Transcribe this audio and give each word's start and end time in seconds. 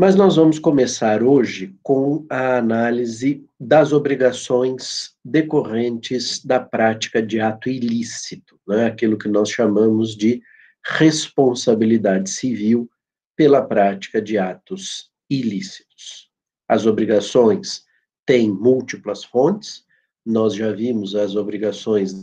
Mas 0.00 0.14
nós 0.14 0.36
vamos 0.36 0.58
começar 0.58 1.22
hoje 1.22 1.76
com 1.82 2.24
a 2.30 2.56
análise 2.56 3.46
das 3.60 3.92
obrigações 3.92 5.14
decorrentes 5.22 6.42
da 6.42 6.58
prática 6.58 7.22
de 7.22 7.38
ato 7.38 7.68
ilícito, 7.68 8.58
né? 8.66 8.86
aquilo 8.86 9.18
que 9.18 9.28
nós 9.28 9.50
chamamos 9.50 10.16
de 10.16 10.40
responsabilidade 10.82 12.30
civil 12.30 12.90
pela 13.36 13.60
prática 13.60 14.22
de 14.22 14.38
atos 14.38 15.10
ilícitos. 15.28 16.30
As 16.66 16.86
obrigações 16.86 17.84
têm 18.24 18.50
múltiplas 18.50 19.22
fontes, 19.22 19.84
nós 20.24 20.54
já 20.54 20.72
vimos 20.72 21.14
as 21.14 21.36
obrigações 21.36 22.14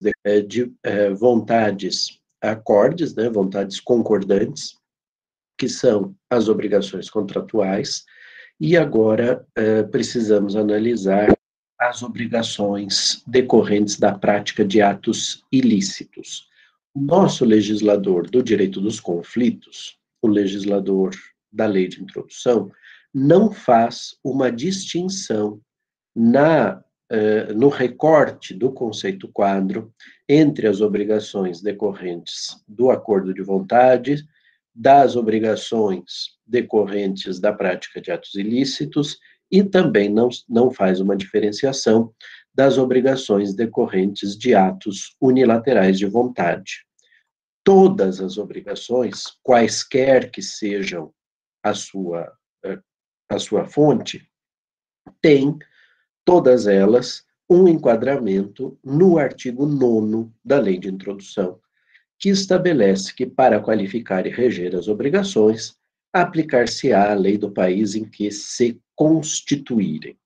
de, 0.00 0.10
eh, 0.24 0.40
de 0.40 0.74
eh, 0.82 1.10
vontades 1.10 2.20
acordes, 2.42 3.14
né, 3.14 3.28
vontades 3.28 3.78
concordantes, 3.80 4.76
que 5.56 5.68
são 5.68 6.14
as 6.28 6.48
obrigações 6.48 7.08
contratuais, 7.08 8.04
e 8.60 8.76
agora 8.76 9.46
eh, 9.56 9.82
precisamos 9.84 10.56
analisar 10.56 11.32
as 11.78 12.02
obrigações 12.02 13.22
decorrentes 13.26 13.98
da 13.98 14.16
prática 14.16 14.64
de 14.64 14.80
atos 14.80 15.44
ilícitos. 15.50 16.48
O 16.94 17.00
nosso 17.00 17.44
legislador 17.44 18.28
do 18.28 18.42
direito 18.42 18.80
dos 18.80 19.00
conflitos, 19.00 19.98
o 20.20 20.28
legislador 20.28 21.10
da 21.52 21.66
lei 21.66 21.88
de 21.88 22.02
introdução, 22.02 22.70
não 23.12 23.50
faz 23.50 24.16
uma 24.22 24.50
distinção 24.50 25.60
na 26.14 26.82
eh, 27.14 27.52
no 27.52 27.68
recorte 27.68 28.54
do 28.54 28.72
conceito 28.72 29.28
quadro 29.28 29.92
entre 30.26 30.66
as 30.66 30.80
obrigações 30.80 31.60
decorrentes 31.60 32.56
do 32.66 32.90
acordo 32.90 33.34
de 33.34 33.42
vontade, 33.42 34.26
das 34.74 35.14
obrigações 35.14 36.38
decorrentes 36.46 37.38
da 37.38 37.52
prática 37.52 38.00
de 38.00 38.10
atos 38.10 38.34
ilícitos 38.34 39.18
e 39.50 39.62
também 39.62 40.08
não, 40.08 40.30
não 40.48 40.70
faz 40.70 41.00
uma 41.00 41.14
diferenciação 41.14 42.14
das 42.54 42.78
obrigações 42.78 43.52
decorrentes 43.54 44.34
de 44.34 44.54
atos 44.54 45.14
unilaterais 45.20 45.98
de 45.98 46.06
vontade. 46.06 46.86
Todas 47.62 48.22
as 48.22 48.38
obrigações, 48.38 49.36
quaisquer 49.42 50.30
que 50.30 50.40
sejam 50.40 51.12
a 51.62 51.74
sua, 51.74 52.32
eh, 52.64 52.80
a 53.28 53.38
sua 53.38 53.66
fonte, 53.66 54.26
têm 55.20 55.58
todas 56.24 56.66
elas 56.66 57.24
um 57.48 57.68
enquadramento 57.68 58.78
no 58.82 59.18
artigo 59.18 59.66
9 59.66 60.30
da 60.44 60.58
Lei 60.58 60.78
de 60.78 60.88
Introdução, 60.88 61.58
que 62.18 62.30
estabelece 62.30 63.14
que, 63.14 63.26
para 63.26 63.60
qualificar 63.60 64.26
e 64.26 64.30
reger 64.30 64.74
as 64.74 64.88
obrigações, 64.88 65.76
aplicar-se-á 66.12 67.10
a 67.10 67.14
lei 67.14 67.36
do 67.36 67.50
país 67.50 67.94
em 67.94 68.04
que 68.04 68.30
se 68.30 68.80
constituírem. 68.94 70.16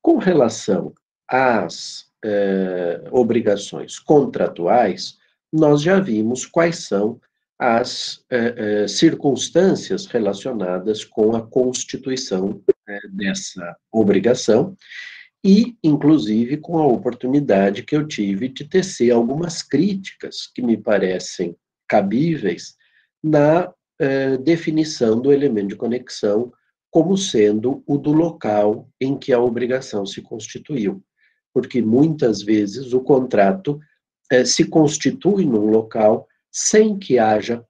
Com 0.00 0.18
relação 0.18 0.94
às 1.28 2.06
eh, 2.24 3.02
obrigações 3.10 3.98
contratuais, 3.98 5.18
nós 5.52 5.82
já 5.82 5.98
vimos 5.98 6.46
quais 6.46 6.86
são 6.86 7.20
as 7.58 8.24
eh, 8.30 8.54
eh, 8.56 8.88
circunstâncias 8.88 10.06
relacionadas 10.06 11.04
com 11.04 11.34
a 11.34 11.42
constituição 11.42 12.62
dessa 13.12 13.76
obrigação 13.90 14.76
e, 15.44 15.76
inclusive, 15.84 16.56
com 16.56 16.78
a 16.78 16.86
oportunidade 16.86 17.82
que 17.82 17.94
eu 17.94 18.08
tive 18.08 18.48
de 18.48 18.64
tecer 18.64 19.10
algumas 19.10 19.62
críticas 19.62 20.46
que 20.46 20.62
me 20.62 20.74
parecem 20.74 21.54
cabíveis 21.86 22.76
na 23.22 23.70
eh, 23.98 24.38
definição 24.38 25.20
do 25.20 25.30
elemento 25.30 25.68
de 25.68 25.76
conexão 25.76 26.50
como 26.90 27.18
sendo 27.18 27.82
o 27.86 27.98
do 27.98 28.10
local 28.10 28.88
em 28.98 29.18
que 29.18 29.34
a 29.34 29.38
obrigação 29.38 30.06
se 30.06 30.22
constituiu. 30.22 31.04
Porque 31.52 31.82
muitas 31.82 32.42
vezes 32.42 32.94
o 32.94 33.00
contrato 33.00 33.78
eh, 34.32 34.46
se 34.46 34.64
constitui 34.64 35.44
num 35.44 35.66
local 35.66 36.26
sem 36.50 36.98
que 36.98 37.18
haja 37.18 37.62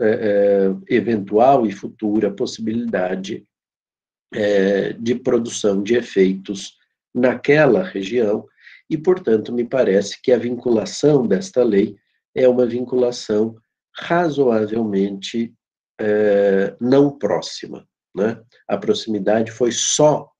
eh, 0.00 0.72
eventual 0.88 1.66
e 1.66 1.72
futura 1.72 2.30
possibilidade 2.30 3.44
de 5.00 5.14
produção 5.14 5.82
de 5.82 5.94
efeitos 5.94 6.76
naquela 7.14 7.82
região, 7.82 8.46
e, 8.90 8.96
portanto, 8.96 9.52
me 9.52 9.64
parece 9.64 10.20
que 10.22 10.32
a 10.32 10.38
vinculação 10.38 11.26
desta 11.26 11.62
lei 11.62 11.96
é 12.34 12.48
uma 12.48 12.66
vinculação 12.66 13.56
razoavelmente 13.94 15.52
é, 16.00 16.74
não 16.80 17.16
próxima. 17.18 17.86
Né? 18.14 18.40
A 18.66 18.76
proximidade 18.76 19.50
foi 19.50 19.72
só 19.72 20.30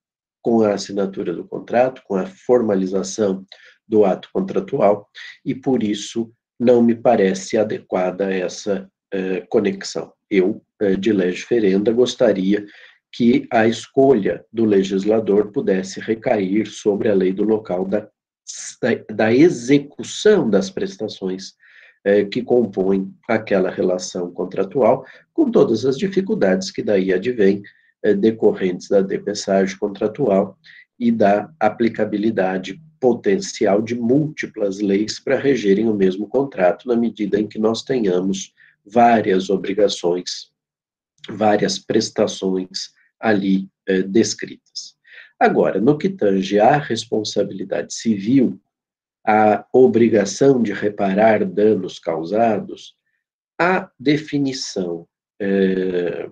com 0.42 0.62
a 0.62 0.74
assinatura 0.74 1.34
do 1.34 1.46
contrato, 1.46 2.02
com 2.06 2.14
a 2.14 2.26
formalização 2.26 3.44
do 3.86 4.04
ato 4.04 4.28
contratual, 4.32 5.08
e 5.44 5.54
por 5.54 5.82
isso 5.82 6.32
não 6.58 6.82
me 6.82 6.94
parece 6.94 7.56
adequada 7.56 8.32
essa 8.32 8.90
é, 9.12 9.40
conexão. 9.42 10.12
Eu, 10.30 10.62
é, 10.80 10.94
de 10.94 11.12
lege 11.12 11.44
ferenda, 11.44 11.92
gostaria 11.92 12.64
que 13.12 13.46
a 13.50 13.66
escolha 13.66 14.44
do 14.52 14.64
legislador 14.64 15.50
pudesse 15.50 16.00
recair 16.00 16.66
sobre 16.66 17.08
a 17.08 17.14
lei 17.14 17.32
do 17.32 17.42
local 17.42 17.84
da, 17.84 18.08
da 19.12 19.32
execução 19.32 20.48
das 20.48 20.70
prestações 20.70 21.54
eh, 22.04 22.24
que 22.24 22.42
compõem 22.42 23.12
aquela 23.28 23.70
relação 23.70 24.30
contratual, 24.30 25.04
com 25.32 25.50
todas 25.50 25.84
as 25.84 25.96
dificuldades 25.98 26.70
que 26.70 26.82
daí 26.82 27.12
advêm 27.12 27.62
eh, 28.02 28.14
decorrentes 28.14 28.88
da 28.88 29.00
depensagem 29.00 29.76
contratual 29.78 30.58
e 30.98 31.10
da 31.10 31.50
aplicabilidade 31.58 32.80
potencial 33.00 33.80
de 33.80 33.94
múltiplas 33.94 34.80
leis 34.80 35.18
para 35.20 35.38
regerem 35.38 35.88
o 35.88 35.94
mesmo 35.94 36.28
contrato, 36.28 36.86
na 36.88 36.96
medida 36.96 37.38
em 37.40 37.46
que 37.46 37.58
nós 37.58 37.82
tenhamos 37.82 38.52
várias 38.84 39.50
obrigações, 39.50 40.50
várias 41.28 41.78
prestações 41.78 42.90
ali 43.20 43.68
é, 43.86 44.02
descritas. 44.02 44.96
Agora, 45.38 45.80
no 45.80 45.96
que 45.96 46.08
tange 46.08 46.58
à 46.58 46.76
responsabilidade 46.78 47.94
civil, 47.94 48.60
a 49.26 49.66
obrigação 49.72 50.62
de 50.62 50.72
reparar 50.72 51.44
danos 51.44 51.98
causados, 51.98 52.96
a 53.58 53.90
definição 53.98 55.06
é, 55.40 56.30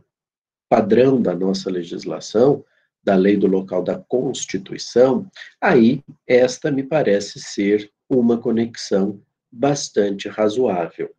padrão 0.69 1.21
da 1.21 1.35
nossa 1.35 1.71
legislação, 1.71 2.65
da 3.03 3.15
lei 3.15 3.37
do 3.37 3.47
local 3.47 3.83
da 3.85 3.99
Constituição, 3.99 5.31
aí 5.61 6.03
esta 6.27 6.73
me 6.73 6.83
parece 6.83 7.39
ser 7.39 7.93
uma 8.09 8.39
conexão 8.39 9.23
bastante 9.51 10.29
razoável. 10.29 11.15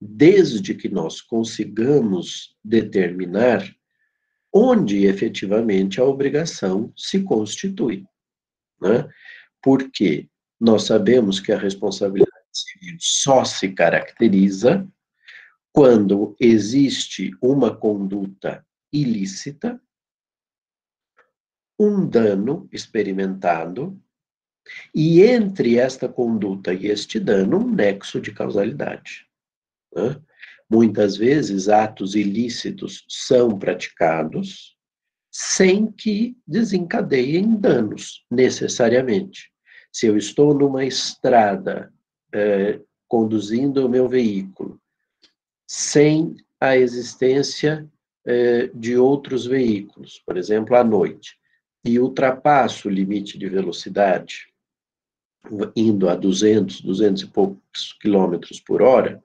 Desde 0.00 0.74
que 0.74 0.88
nós 0.88 1.20
consigamos 1.20 2.56
determinar 2.64 3.74
onde 4.52 5.06
efetivamente 5.06 6.00
a 6.00 6.04
obrigação 6.04 6.92
se 6.96 7.22
constitui. 7.22 8.04
Né? 8.80 9.08
Porque 9.62 10.28
nós 10.60 10.84
sabemos 10.84 11.40
que 11.40 11.52
a 11.52 11.58
responsabilidade 11.58 12.32
civil 12.52 12.96
só 13.00 13.44
se 13.44 13.72
caracteriza 13.72 14.86
quando 15.72 16.36
existe 16.38 17.30
uma 17.40 17.74
conduta 17.74 18.64
ilícita, 18.92 19.80
um 21.78 22.06
dano 22.06 22.68
experimentado, 22.70 23.98
e 24.94 25.22
entre 25.22 25.78
esta 25.78 26.08
conduta 26.08 26.72
e 26.72 26.86
este 26.86 27.18
dano, 27.18 27.58
um 27.58 27.74
nexo 27.74 28.20
de 28.20 28.32
causalidade. 28.32 29.26
Né? 29.94 30.20
Muitas 30.72 31.18
vezes, 31.18 31.68
atos 31.68 32.14
ilícitos 32.14 33.04
são 33.06 33.58
praticados 33.58 34.74
sem 35.30 35.92
que 35.92 36.34
desencadeiem 36.46 37.56
danos, 37.56 38.24
necessariamente. 38.30 39.50
Se 39.92 40.06
eu 40.06 40.16
estou 40.16 40.54
numa 40.54 40.82
estrada 40.82 41.92
é, 42.32 42.80
conduzindo 43.06 43.84
o 43.84 43.88
meu 43.88 44.08
veículo, 44.08 44.80
sem 45.68 46.34
a 46.58 46.74
existência 46.74 47.86
é, 48.24 48.68
de 48.68 48.96
outros 48.96 49.44
veículos, 49.44 50.22
por 50.24 50.38
exemplo, 50.38 50.74
à 50.74 50.82
noite, 50.82 51.36
e 51.84 51.98
ultrapasso 51.98 52.88
o 52.88 52.90
limite 52.90 53.36
de 53.36 53.46
velocidade, 53.46 54.46
indo 55.76 56.08
a 56.08 56.14
200, 56.14 56.80
200 56.80 57.22
e 57.24 57.26
poucos 57.26 57.92
quilômetros 58.00 58.58
por 58.58 58.80
hora, 58.80 59.22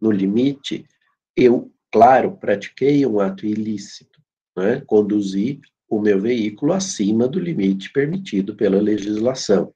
no 0.00 0.10
limite, 0.10 0.84
eu, 1.36 1.70
claro, 1.92 2.36
pratiquei 2.36 3.04
um 3.04 3.20
ato 3.20 3.46
ilícito, 3.46 4.20
né? 4.56 4.82
conduzi 4.86 5.60
o 5.88 6.00
meu 6.00 6.20
veículo 6.20 6.72
acima 6.72 7.26
do 7.26 7.40
limite 7.40 7.92
permitido 7.92 8.54
pela 8.54 8.80
legislação. 8.80 9.72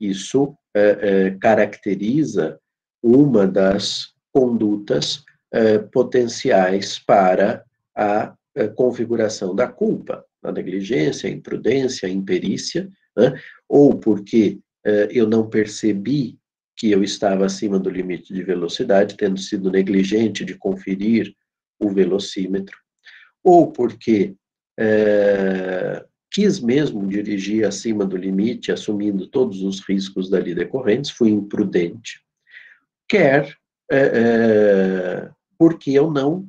Isso 0.00 0.56
é, 0.74 0.98
é, 1.00 1.30
caracteriza 1.32 2.58
uma 3.02 3.46
das 3.46 4.12
condutas 4.32 5.24
eh, 5.50 5.78
potenciais 5.78 6.98
para 6.98 7.64
a 7.96 8.34
eh, 8.54 8.68
configuração 8.68 9.54
da 9.54 9.66
culpa, 9.66 10.24
a 10.42 10.52
negligência, 10.52 11.28
a 11.28 11.32
imprudência, 11.32 12.06
a 12.06 12.12
imperícia, 12.12 12.88
né? 13.16 13.34
ou 13.68 13.98
porque 13.98 14.58
eh, 14.84 15.08
eu 15.10 15.26
não 15.26 15.48
percebi 15.48 16.37
que 16.78 16.92
eu 16.92 17.02
estava 17.02 17.44
acima 17.44 17.76
do 17.76 17.90
limite 17.90 18.32
de 18.32 18.40
velocidade, 18.44 19.16
tendo 19.16 19.38
sido 19.40 19.68
negligente 19.68 20.44
de 20.44 20.54
conferir 20.54 21.34
o 21.80 21.90
velocímetro, 21.90 22.78
ou 23.42 23.72
porque 23.72 24.36
é, 24.78 26.04
quis 26.30 26.60
mesmo 26.60 27.04
dirigir 27.08 27.66
acima 27.66 28.06
do 28.06 28.16
limite, 28.16 28.70
assumindo 28.70 29.26
todos 29.26 29.60
os 29.62 29.80
riscos 29.80 30.30
dali 30.30 30.54
decorrentes, 30.54 31.10
fui 31.10 31.30
imprudente, 31.30 32.22
quer 33.08 33.58
é, 33.90 33.98
é, 33.98 35.30
porque 35.58 35.90
eu 35.90 36.12
não 36.12 36.48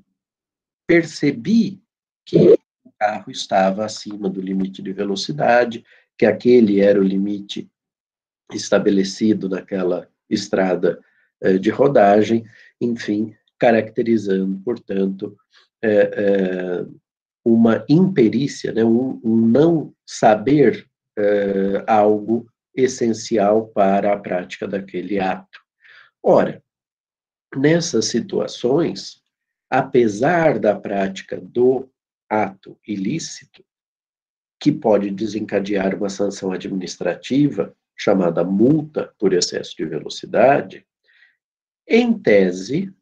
percebi 0.87 1.81
que 2.23 2.37
o 2.85 2.91
carro 2.99 3.31
estava 3.31 3.83
acima 3.83 4.29
do 4.29 4.41
limite 4.41 4.83
de 4.83 4.93
velocidade, 4.93 5.83
que 6.15 6.25
aquele 6.27 6.81
era 6.81 6.99
o 6.99 7.03
limite 7.03 7.67
estabelecido 8.51 9.49
naquela 9.49 10.07
estrada 10.29 10.99
é, 11.41 11.57
de 11.57 11.69
rodagem, 11.69 12.45
enfim, 12.79 13.35
caracterizando, 13.57 14.59
portanto, 14.59 15.37
é, 15.81 15.89
é, 15.91 16.85
uma 17.43 17.83
imperícia, 17.89 18.71
né, 18.71 18.83
um, 18.83 19.19
não 19.23 19.93
saber 20.05 20.87
algo 21.85 22.47
essencial 22.73 23.67
para 23.67 24.13
a 24.13 24.17
prática 24.17 24.65
daquele 24.65 25.19
ato. 25.19 25.59
Ora, 26.23 26.63
nessas 27.57 28.05
situações, 28.05 29.21
apesar 29.69 30.57
da 30.59 30.79
prática 30.79 31.37
do 31.41 31.89
ato 32.29 32.79
ilícito, 32.87 33.65
que 34.59 34.71
pode 34.71 35.09
desencadear 35.11 35.95
uma 35.95 36.09
sanção 36.09 36.51
administrativa, 36.51 37.73
chamada 37.99 38.43
multa 38.43 39.13
por 39.19 39.33
excesso 39.33 39.75
de 39.75 39.85
velocidade, 39.85 40.85
em 41.87 42.17
tese, 42.17 42.93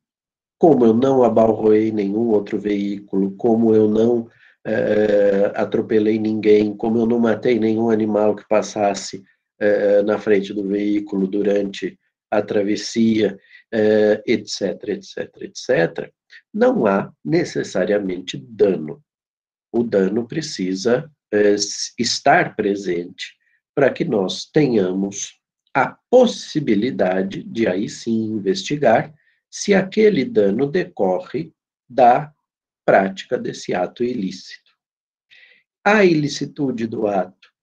como 0.58 0.86
eu 0.86 0.94
não 0.94 1.24
abalroei 1.24 1.92
nenhum 1.92 2.30
outro 2.30 2.60
veículo, 2.60 3.36
como 3.38 3.76
eu 3.76 3.88
não 3.88 4.28
é, 4.66 5.52
atropelei 5.56 6.18
ninguém, 6.18 6.76
como 6.76 6.98
eu 6.98 7.06
não 7.06 7.20
matei 7.20 7.60
nenhum 7.60 7.90
animal 7.92 8.36
que 8.36 8.48
passasse 8.48 9.24
é, 9.60 10.02
na 10.02 10.18
frente 10.18 10.54
do 10.54 10.68
veículo 10.68 11.28
durante 11.28 12.00
a 12.32 12.42
travessia, 12.42 13.38
é, 13.72 14.24
etc, 14.26 14.84
etc, 14.88 15.42
etc, 15.42 16.12
não 16.54 16.88
há 16.88 17.12
necessariamente 17.24 18.38
dano. 18.38 19.04
O 19.72 19.84
dano 19.84 20.28
precisa 20.28 21.12
estar 22.00 22.56
presente 22.56 23.37
para 23.78 23.94
que 23.94 24.04
nós 24.04 24.44
tenhamos 24.44 25.40
a 25.72 25.96
possibilidade 26.10 27.44
de 27.44 27.68
aí 27.68 27.88
sim 27.88 28.24
investigar 28.24 29.14
se 29.52 29.76
aquele 29.76 30.26
dano 30.26 30.66
decorre 30.66 31.54
da 31.88 32.34
prática 32.84 33.38
desse 33.38 33.76
ato 33.76 34.04
ilícito. 34.04 34.72
A 35.86 36.04
ilicitude 36.04 36.88
do 36.88 37.06
ato 37.06 37.54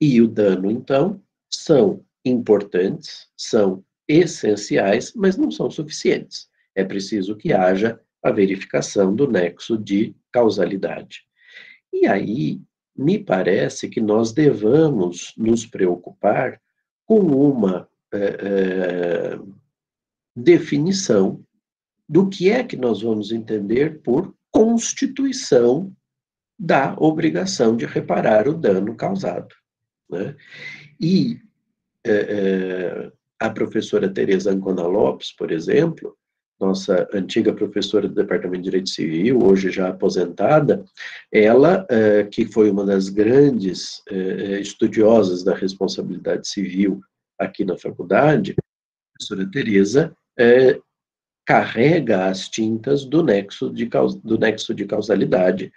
e 0.00 0.20
o 0.20 0.26
dano, 0.26 0.68
então, 0.72 1.22
são 1.48 2.04
importantes, 2.24 3.28
são 3.36 3.84
essenciais, 4.08 5.12
mas 5.14 5.36
não 5.36 5.52
são 5.52 5.70
suficientes. 5.70 6.48
É 6.74 6.84
preciso 6.84 7.36
que 7.36 7.52
haja 7.52 8.00
a 8.20 8.32
verificação 8.32 9.14
do 9.14 9.30
nexo 9.30 9.78
de 9.78 10.16
causalidade. 10.32 11.20
E 11.92 12.08
aí, 12.08 12.60
me 12.96 13.18
parece 13.18 13.88
que 13.88 14.00
nós 14.00 14.32
devamos 14.32 15.34
nos 15.36 15.66
preocupar 15.66 16.60
com 17.04 17.20
uma 17.20 17.88
é, 18.12 18.18
é, 18.18 19.38
definição 20.34 21.44
do 22.08 22.28
que 22.28 22.50
é 22.50 22.62
que 22.64 22.76
nós 22.76 23.02
vamos 23.02 23.32
entender 23.32 24.00
por 24.02 24.34
constituição 24.50 25.92
da 26.58 26.94
obrigação 26.98 27.76
de 27.76 27.84
reparar 27.84 28.48
o 28.48 28.54
dano 28.54 28.94
causado. 28.94 29.54
Né? 30.08 30.34
E 31.00 31.38
é, 32.04 33.12
a 33.38 33.50
professora 33.50 34.08
Tereza 34.08 34.52
Ancona 34.52 34.86
Lopes, 34.86 35.32
por 35.32 35.50
exemplo, 35.50 36.16
nossa 36.58 37.06
antiga 37.12 37.52
professora 37.52 38.08
do 38.08 38.14
Departamento 38.14 38.62
de 38.62 38.70
Direito 38.70 38.90
Civil, 38.90 39.42
hoje 39.42 39.70
já 39.70 39.88
aposentada, 39.88 40.84
ela, 41.32 41.86
é, 41.88 42.24
que 42.24 42.46
foi 42.46 42.70
uma 42.70 42.84
das 42.84 43.08
grandes 43.08 44.02
é, 44.08 44.60
estudiosas 44.60 45.44
da 45.44 45.54
responsabilidade 45.54 46.48
civil 46.48 47.00
aqui 47.38 47.64
na 47.64 47.76
faculdade, 47.76 48.52
a 48.52 49.18
professora 49.18 49.50
Tereza 49.50 50.16
carrega 51.46 52.26
as 52.26 52.48
tintas 52.48 53.04
do 53.04 53.22
nexo, 53.22 53.70
de, 53.70 53.88
do 54.24 54.38
nexo 54.38 54.74
de 54.74 54.84
causalidade 54.84 55.72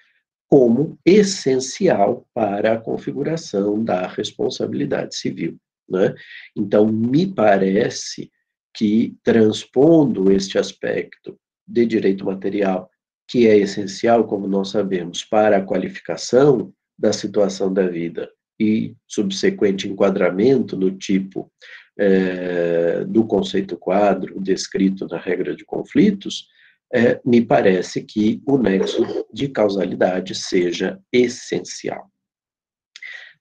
como 0.50 0.98
essencial 1.06 2.26
para 2.34 2.74
a 2.74 2.80
configuração 2.80 3.84
da 3.84 4.08
responsabilidade 4.08 5.16
civil. 5.16 5.58
Né? 5.88 6.16
Então, 6.56 6.88
me 6.88 7.28
parece 7.28 8.32
que, 8.80 9.18
transpondo 9.26 10.32
este 10.32 10.58
aspecto 10.58 11.38
de 11.68 11.86
direito 11.86 12.24
material, 12.24 12.90
que 13.28 13.46
é 13.46 13.58
essencial, 13.58 14.26
como 14.26 14.48
nós 14.48 14.70
sabemos, 14.70 15.22
para 15.22 15.58
a 15.58 15.62
qualificação 15.62 16.74
da 16.98 17.12
situação 17.12 17.74
da 17.74 17.86
vida 17.86 18.32
e 18.58 18.96
subsequente 19.06 19.90
enquadramento 19.90 20.78
no 20.78 20.92
tipo 20.92 21.52
é, 21.98 23.04
do 23.04 23.26
conceito 23.26 23.78
quadro 23.78 24.40
descrito 24.40 25.06
na 25.08 25.18
regra 25.18 25.54
de 25.54 25.66
conflitos, 25.66 26.48
é, 26.94 27.20
me 27.26 27.42
parece 27.42 28.02
que 28.02 28.42
o 28.48 28.58
nexo 28.58 29.04
de 29.34 29.50
causalidade 29.50 30.34
seja 30.34 30.98
essencial. 31.12 32.10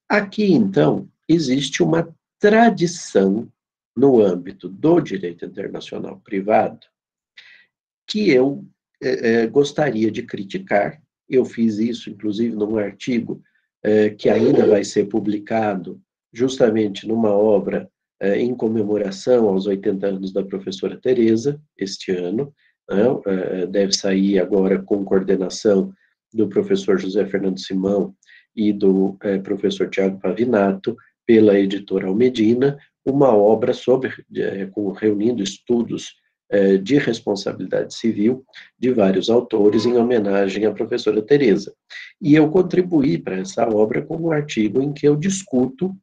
Aqui, 0.09 0.53
então, 0.53 1.09
existe 1.29 1.81
uma 1.81 2.13
tradição 2.41 3.49
no 3.99 4.21
âmbito 4.21 4.69
do 4.69 5.01
direito 5.01 5.45
internacional 5.45 6.21
privado 6.25 6.87
que 8.07 8.31
eu 8.31 8.65
é, 9.03 9.47
gostaria 9.49 10.11
de 10.11 10.23
criticar. 10.23 11.03
Eu 11.29 11.45
fiz 11.45 11.79
isso, 11.79 12.09
inclusive, 12.09 12.55
num 12.55 12.79
artigo 12.79 13.43
que 14.19 14.29
ainda 14.29 14.67
vai 14.67 14.83
ser 14.83 15.05
publicado 15.05 16.01
justamente 16.33 17.07
numa 17.07 17.31
obra 17.31 17.89
em 18.21 18.53
comemoração 18.53 19.49
aos 19.49 19.67
80 19.67 20.07
anos 20.07 20.33
da 20.33 20.45
professora 20.45 20.99
Teresa, 21.01 21.61
este 21.77 22.11
ano, 22.11 22.53
né, 22.91 23.67
deve 23.71 23.93
sair 23.93 24.41
agora 24.41 24.83
com 24.83 25.05
coordenação 25.05 25.93
do 26.35 26.49
professor 26.49 26.99
José 26.99 27.25
Fernando 27.27 27.61
Simão 27.61 28.15
e 28.57 28.73
do 28.73 29.17
professor 29.45 29.89
Tiago 29.89 30.19
Pavinato, 30.19 30.97
pela 31.25 31.59
editora 31.59 32.09
Almedina, 32.09 32.79
uma 33.11 33.35
obra 33.35 33.73
sobre, 33.73 34.13
com, 34.73 34.91
reunindo 34.93 35.43
estudos 35.43 36.17
de 36.83 36.97
responsabilidade 36.97 37.93
civil 37.93 38.43
de 38.79 38.91
vários 38.91 39.29
autores 39.29 39.85
em 39.85 39.99
homenagem 39.99 40.65
à 40.65 40.73
professora 40.73 41.21
Teresa. 41.21 41.75
E 42.23 42.35
eu 42.35 42.49
contribuí 42.49 43.19
para 43.19 43.37
essa 43.37 43.69
obra 43.69 44.01
com 44.01 44.17
um 44.17 44.33
artigo 44.33 44.81
em 44.81 44.91
que 44.91 45.07
eu 45.07 45.15
discuto 45.15 45.95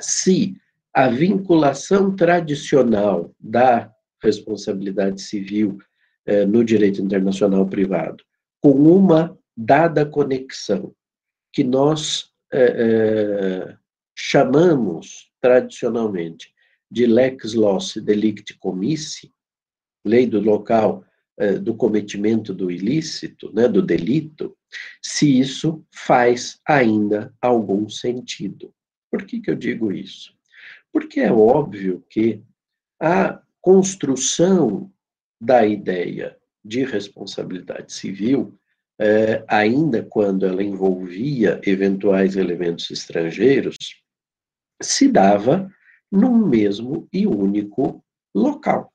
se 0.00 0.54
a 0.94 1.08
vinculação 1.08 2.14
tradicional 2.14 3.30
da 3.38 3.92
responsabilidade 4.22 5.20
civil 5.20 5.78
eh, 6.24 6.46
no 6.46 6.64
direito 6.64 7.02
internacional 7.02 7.66
privado 7.66 8.24
com 8.60 8.72
uma 8.72 9.38
dada 9.56 10.06
conexão 10.06 10.94
que 11.52 11.62
nós 11.62 12.30
eh, 12.52 12.74
eh, 12.78 13.76
chamamos 14.14 15.30
tradicionalmente 15.46 16.52
de 16.90 17.06
lex 17.06 17.54
loci 17.54 18.00
delicti 18.00 18.58
commissi, 18.58 19.32
lei 20.04 20.26
do 20.26 20.40
local 20.40 21.04
eh, 21.38 21.58
do 21.58 21.72
cometimento 21.76 22.52
do 22.52 22.68
ilícito, 22.68 23.52
né, 23.52 23.68
do 23.68 23.80
delito, 23.80 24.56
se 25.00 25.38
isso 25.38 25.84
faz 25.94 26.60
ainda 26.66 27.32
algum 27.40 27.88
sentido. 27.88 28.74
Por 29.08 29.24
que, 29.24 29.40
que 29.40 29.50
eu 29.50 29.54
digo 29.54 29.92
isso? 29.92 30.34
Porque 30.92 31.20
é 31.20 31.32
óbvio 31.32 32.04
que 32.10 32.42
a 33.00 33.40
construção 33.60 34.90
da 35.40 35.64
ideia 35.64 36.36
de 36.64 36.84
responsabilidade 36.84 37.92
civil, 37.92 38.58
é, 38.98 39.44
ainda 39.46 40.02
quando 40.02 40.44
ela 40.44 40.62
envolvia 40.62 41.60
eventuais 41.64 42.34
elementos 42.34 42.90
estrangeiros, 42.90 43.76
se 44.82 45.08
dava 45.08 45.70
num 46.10 46.46
mesmo 46.46 47.08
e 47.12 47.26
único 47.26 48.04
local. 48.34 48.92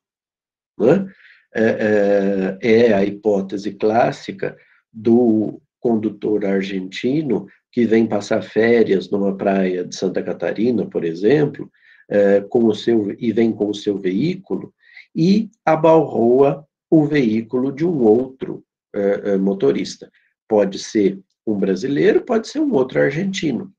Né? 0.77 1.07
É, 1.53 2.57
é, 2.61 2.71
é 2.71 2.93
a 2.93 3.03
hipótese 3.03 3.73
clássica 3.73 4.55
do 4.91 5.61
condutor 5.79 6.45
argentino 6.45 7.47
que 7.71 7.85
vem 7.85 8.05
passar 8.05 8.41
férias 8.41 9.09
numa 9.09 9.35
praia 9.35 9.83
de 9.83 9.95
Santa 9.95 10.21
Catarina, 10.21 10.85
por 10.85 11.03
exemplo, 11.03 11.69
é, 12.09 12.41
com 12.41 12.65
o 12.65 12.75
seu 12.75 13.15
e 13.19 13.31
vem 13.31 13.51
com 13.51 13.69
o 13.69 13.75
seu 13.75 13.97
veículo 13.97 14.73
e 15.15 15.49
abalroa 15.65 16.65
o 16.89 17.05
veículo 17.05 17.71
de 17.71 17.85
um 17.85 18.03
outro 18.03 18.63
é, 18.93 19.37
motorista. 19.37 20.11
Pode 20.47 20.77
ser 20.77 21.19
um 21.47 21.57
brasileiro, 21.57 22.21
pode 22.21 22.47
ser 22.47 22.59
um 22.59 22.73
outro 22.73 22.99
argentino. 22.99 23.73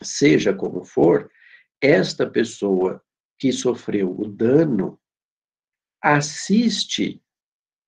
Seja 0.00 0.54
como 0.54 0.84
for, 0.84 1.30
esta 1.80 2.28
pessoa 2.28 3.02
que 3.38 3.52
sofreu 3.52 4.14
o 4.16 4.28
dano 4.28 5.00
assiste 6.00 7.20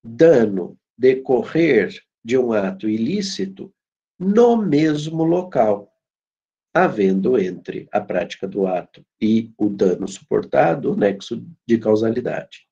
dano 0.05 0.79
decorrer 0.99 1.95
de 2.25 2.37
um 2.37 2.53
ato 2.53 2.89
ilícito 2.89 3.73
no 4.19 4.57
mesmo 4.57 5.25
local, 5.25 5.93
havendo 6.73 7.39
entre 7.39 7.89
a 7.93 8.01
prática 8.01 8.49
do 8.49 8.67
ato 8.67 9.05
e 9.21 9.53
o 9.57 9.69
dano 9.69 10.09
suportado 10.09 10.93
o 10.93 10.97
nexo 10.97 11.45
de 11.67 11.79
causalidade. 11.79 12.67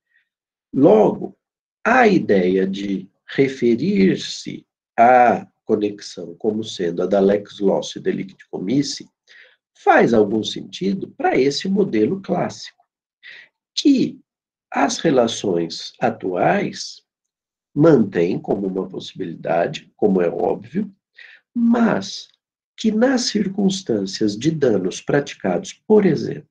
Logo, 0.72 1.36
a 1.84 2.06
ideia 2.06 2.66
de 2.66 3.08
referir-se 3.26 4.66
à 4.98 5.46
conexão 5.64 6.34
como 6.36 6.64
sendo 6.64 7.02
a 7.02 7.06
da 7.06 7.20
lex 7.20 7.58
loci 7.58 8.00
delicti 8.00 8.46
commissi 8.50 9.08
faz 9.74 10.14
algum 10.14 10.44
sentido 10.44 11.08
para 11.16 11.36
esse 11.38 11.68
modelo 11.68 12.20
clássico, 12.20 12.82
que 13.74 14.20
as 14.70 14.98
relações 14.98 15.92
atuais 16.00 17.02
mantêm 17.74 18.38
como 18.38 18.66
uma 18.66 18.88
possibilidade, 18.88 19.90
como 19.96 20.20
é 20.20 20.28
óbvio, 20.28 20.90
mas 21.54 22.28
que 22.76 22.90
nas 22.90 23.22
circunstâncias 23.22 24.36
de 24.36 24.50
danos 24.50 25.00
praticados, 25.00 25.72
por 25.86 26.06
exemplo, 26.06 26.48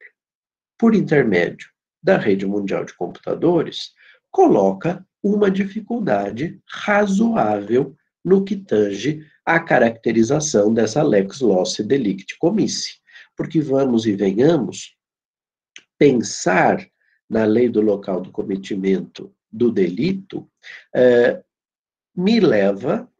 por 0.77 0.95
intermédio 0.95 1.69
da 2.01 2.17
rede 2.17 2.45
mundial 2.45 2.85
de 2.85 2.93
computadores, 2.95 3.91
coloca 4.31 5.05
uma 5.21 5.51
dificuldade 5.51 6.59
razoável 6.67 7.95
no 8.23 8.43
que 8.43 8.55
tange 8.55 9.25
à 9.45 9.59
caracterização 9.59 10.73
dessa 10.73 11.03
lex 11.03 11.39
loci 11.41 11.83
delicti 11.83 12.37
commissi. 12.39 13.00
Porque 13.41 13.59
vamos 13.59 14.05
e 14.05 14.15
venhamos, 14.15 14.95
pensar 15.97 16.87
na 17.27 17.43
lei 17.43 17.69
do 17.69 17.81
local 17.81 18.21
do 18.21 18.31
cometimento 18.31 19.33
do 19.51 19.71
delito 19.71 20.47
eh, 20.95 21.43
me 22.15 22.39
leva 22.39 23.11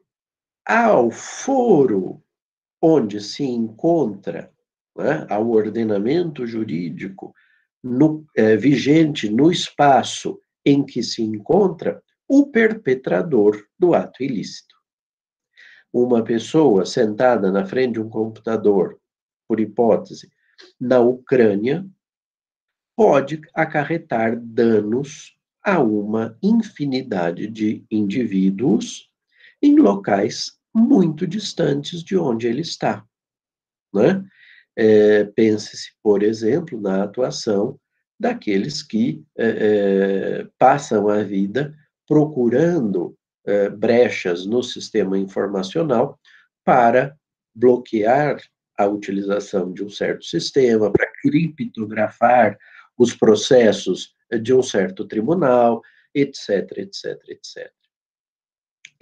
ao 0.63 1.09
foro 1.09 2.23
onde 2.79 3.19
se 3.19 3.43
encontra, 3.43 4.53
né, 4.95 5.25
ao 5.27 5.49
ordenamento 5.49 6.45
jurídico 6.45 7.33
no, 7.83 8.23
é, 8.37 8.55
vigente 8.55 9.27
no 9.27 9.51
espaço 9.51 10.39
em 10.63 10.85
que 10.85 11.01
se 11.01 11.23
encontra 11.23 11.99
o 12.27 12.45
perpetrador 12.51 13.59
do 13.75 13.95
ato 13.95 14.21
ilícito. 14.21 14.75
Uma 15.91 16.23
pessoa 16.23 16.85
sentada 16.85 17.51
na 17.51 17.65
frente 17.65 17.93
de 17.93 18.01
um 18.01 18.07
computador, 18.07 19.00
por 19.51 19.59
hipótese, 19.59 20.31
na 20.79 21.01
Ucrânia, 21.01 21.85
pode 22.95 23.41
acarretar 23.53 24.39
danos 24.39 25.37
a 25.61 25.81
uma 25.81 26.37
infinidade 26.41 27.47
de 27.47 27.83
indivíduos 27.91 29.09
em 29.61 29.75
locais 29.75 30.53
muito 30.73 31.27
distantes 31.27 32.01
de 32.01 32.17
onde 32.17 32.47
ele 32.47 32.61
está. 32.61 33.05
Né? 33.93 34.23
É, 34.73 35.25
Pense-se, 35.25 35.91
por 36.01 36.23
exemplo, 36.23 36.79
na 36.79 37.03
atuação 37.03 37.77
daqueles 38.17 38.81
que 38.81 39.21
é, 39.37 39.47
é, 39.47 40.47
passam 40.57 41.09
a 41.09 41.21
vida 41.23 41.75
procurando 42.07 43.17
é, 43.45 43.67
brechas 43.67 44.45
no 44.45 44.63
sistema 44.63 45.17
informacional 45.17 46.17
para 46.63 47.17
bloquear 47.53 48.39
a 48.81 48.87
utilização 48.87 49.71
de 49.71 49.83
um 49.83 49.89
certo 49.89 50.25
sistema, 50.25 50.91
para 50.91 51.11
criptografar 51.21 52.57
os 52.97 53.13
processos 53.13 54.15
de 54.41 54.53
um 54.53 54.61
certo 54.63 55.05
tribunal, 55.05 55.81
etc, 56.13 56.71
etc, 56.77 57.17
etc 57.27 57.71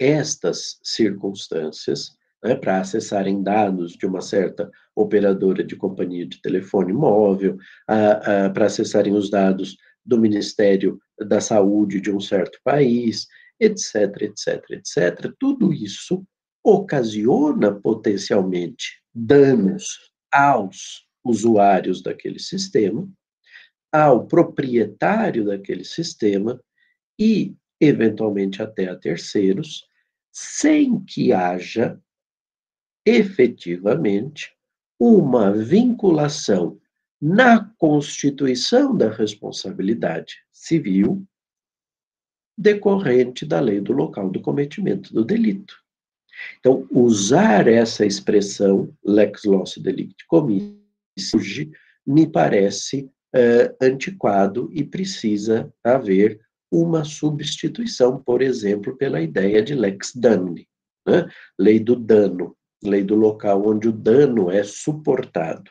estas 0.00 0.80
circunstâncias, 0.82 2.16
né, 2.42 2.54
para 2.54 2.80
acessarem 2.80 3.42
dados 3.42 3.92
de 3.92 4.06
uma 4.06 4.22
certa 4.22 4.70
operadora 4.96 5.62
de 5.62 5.76
companhia 5.76 6.26
de 6.26 6.40
telefone 6.40 6.90
móvel, 6.90 7.58
para 7.86 8.64
acessarem 8.64 9.12
os 9.12 9.30
dados 9.30 9.76
do 10.02 10.18
Ministério 10.18 10.98
da 11.28 11.38
Saúde 11.38 12.00
de 12.00 12.10
um 12.10 12.18
certo 12.18 12.58
país, 12.64 13.26
etc, 13.60 14.22
etc, 14.22 14.64
etc. 14.70 15.34
Tudo 15.38 15.70
isso 15.70 16.24
ocasiona 16.62 17.72
potencialmente 17.72 19.02
danos 19.14 20.12
aos 20.32 21.06
usuários 21.24 22.02
daquele 22.02 22.38
sistema, 22.38 23.08
ao 23.92 24.26
proprietário 24.26 25.44
daquele 25.44 25.84
sistema 25.84 26.62
e, 27.18 27.54
eventualmente, 27.80 28.62
até 28.62 28.88
a 28.88 28.96
terceiros, 28.96 29.86
sem 30.32 31.02
que 31.04 31.32
haja 31.32 32.00
efetivamente 33.04 34.52
uma 34.98 35.50
vinculação 35.50 36.78
na 37.20 37.64
constituição 37.78 38.96
da 38.96 39.10
responsabilidade 39.10 40.36
civil 40.52 41.26
decorrente 42.56 43.46
da 43.46 43.58
lei 43.58 43.80
do 43.80 43.92
local 43.92 44.30
do 44.30 44.40
cometimento 44.40 45.12
do 45.12 45.24
delito. 45.24 45.79
Então, 46.58 46.86
usar 46.90 47.68
essa 47.68 48.04
expressão 48.04 48.92
lex 49.04 49.44
loci 49.44 49.80
delicti 49.80 50.26
commissi 50.26 51.70
me 52.06 52.26
parece 52.26 53.10
uh, 53.34 53.76
antiquado 53.80 54.70
e 54.72 54.84
precisa 54.84 55.72
haver 55.84 56.40
uma 56.70 57.04
substituição, 57.04 58.22
por 58.22 58.42
exemplo, 58.42 58.96
pela 58.96 59.20
ideia 59.20 59.62
de 59.62 59.74
lex 59.74 60.12
dani, 60.14 60.68
né? 61.06 61.28
lei 61.58 61.80
do 61.80 61.96
dano, 61.96 62.56
lei 62.82 63.02
do 63.02 63.16
local 63.16 63.66
onde 63.66 63.88
o 63.88 63.92
dano 63.92 64.50
é 64.50 64.62
suportado. 64.62 65.70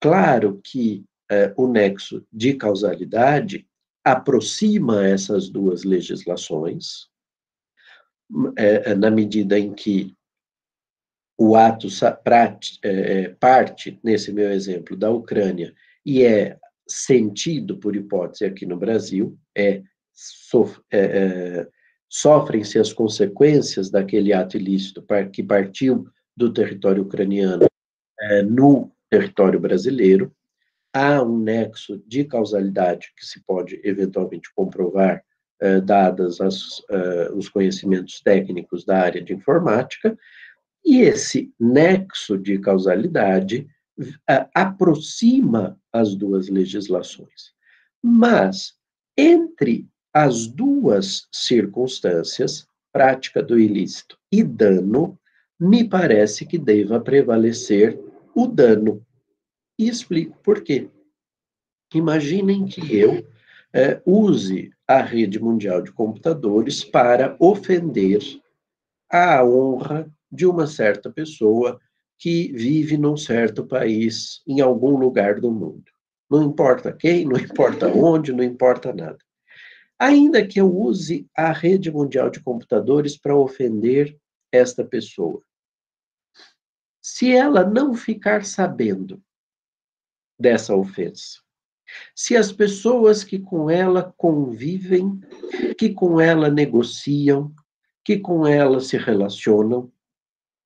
Claro 0.00 0.58
que 0.64 1.04
é, 1.30 1.52
o 1.56 1.68
nexo 1.68 2.26
de 2.32 2.54
causalidade 2.54 3.66
aproxima 4.04 5.06
essas 5.06 5.50
duas 5.50 5.84
legislações, 5.84 7.09
é, 8.56 8.94
na 8.94 9.10
medida 9.10 9.58
em 9.58 9.72
que 9.72 10.14
o 11.38 11.56
ato 11.56 11.88
é, 12.82 13.28
parte, 13.40 13.98
nesse 14.04 14.32
meu 14.32 14.50
exemplo, 14.52 14.96
da 14.96 15.10
Ucrânia, 15.10 15.74
e 16.04 16.22
é 16.22 16.58
sentido, 16.86 17.78
por 17.78 17.96
hipótese, 17.96 18.44
aqui 18.44 18.66
no 18.66 18.76
Brasil, 18.76 19.38
é 19.56 19.82
sof 20.12 20.80
é, 20.90 20.98
é, 20.98 21.68
sofrem-se 22.08 22.78
as 22.78 22.92
consequências 22.92 23.88
daquele 23.90 24.32
ato 24.32 24.56
ilícito 24.56 25.04
que 25.32 25.42
partiu 25.42 26.06
do 26.36 26.52
território 26.52 27.04
ucraniano 27.04 27.66
é, 28.20 28.42
no 28.42 28.90
território 29.08 29.60
brasileiro. 29.60 30.34
Há 30.92 31.22
um 31.22 31.38
nexo 31.38 32.02
de 32.06 32.24
causalidade 32.24 33.12
que 33.16 33.24
se 33.24 33.42
pode 33.44 33.80
eventualmente 33.84 34.52
comprovar, 34.54 35.24
é, 35.60 35.80
dadas 35.80 36.40
as, 36.40 36.82
é, 36.90 37.30
os 37.32 37.48
conhecimentos 37.48 38.20
técnicos 38.20 38.84
da 38.84 38.98
área 38.98 39.22
de 39.22 39.34
informática, 39.34 40.16
e 40.84 41.00
esse 41.00 41.52
nexo 41.58 42.38
de 42.38 42.58
causalidade 42.58 43.68
é, 44.28 44.48
aproxima 44.54 45.78
as 45.92 46.14
duas 46.14 46.48
legislações. 46.48 47.52
Mas, 48.02 48.74
entre 49.16 49.86
as 50.12 50.46
duas 50.46 51.28
circunstâncias, 51.30 52.66
prática 52.92 53.42
do 53.42 53.58
ilícito 53.58 54.18
e 54.32 54.42
dano, 54.42 55.18
me 55.58 55.86
parece 55.86 56.46
que 56.46 56.58
deva 56.58 56.98
prevalecer 56.98 58.00
o 58.34 58.46
dano. 58.46 59.04
E 59.78 59.88
explico 59.88 60.38
por 60.42 60.62
quê. 60.62 60.88
Imaginem 61.94 62.66
que 62.66 62.96
eu 62.96 63.26
é, 63.72 64.00
use 64.06 64.72
a 64.90 65.02
rede 65.02 65.38
mundial 65.38 65.80
de 65.80 65.92
computadores 65.92 66.82
para 66.82 67.36
ofender 67.38 68.18
a 69.08 69.44
honra 69.44 70.12
de 70.28 70.44
uma 70.44 70.66
certa 70.66 71.08
pessoa 71.08 71.80
que 72.18 72.50
vive 72.52 72.96
num 72.96 73.16
certo 73.16 73.64
país, 73.64 74.42
em 74.48 74.60
algum 74.60 74.98
lugar 74.98 75.40
do 75.40 75.48
mundo. 75.48 75.84
Não 76.28 76.42
importa 76.42 76.92
quem, 76.92 77.24
não 77.24 77.38
importa 77.38 77.86
onde, 77.94 78.32
não 78.32 78.42
importa 78.42 78.92
nada. 78.92 79.18
Ainda 79.96 80.44
que 80.44 80.60
eu 80.60 80.68
use 80.68 81.24
a 81.36 81.52
rede 81.52 81.88
mundial 81.92 82.28
de 82.28 82.40
computadores 82.42 83.16
para 83.16 83.36
ofender 83.36 84.18
esta 84.50 84.84
pessoa. 84.84 85.40
Se 87.00 87.32
ela 87.32 87.64
não 87.64 87.94
ficar 87.94 88.44
sabendo 88.44 89.22
dessa 90.36 90.74
ofensa, 90.74 91.38
se 92.14 92.36
as 92.36 92.52
pessoas 92.52 93.24
que 93.24 93.38
com 93.38 93.70
ela 93.70 94.14
convivem, 94.16 95.20
que 95.76 95.90
com 95.90 96.20
ela 96.20 96.50
negociam, 96.50 97.52
que 98.04 98.18
com 98.18 98.46
ela 98.46 98.80
se 98.80 98.96
relacionam 98.96 99.90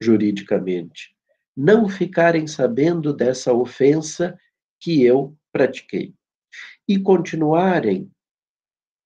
juridicamente, 0.00 1.14
não 1.56 1.88
ficarem 1.88 2.46
sabendo 2.46 3.12
dessa 3.12 3.52
ofensa 3.52 4.38
que 4.80 5.04
eu 5.04 5.36
pratiquei 5.52 6.14
e 6.86 6.98
continuarem 6.98 8.10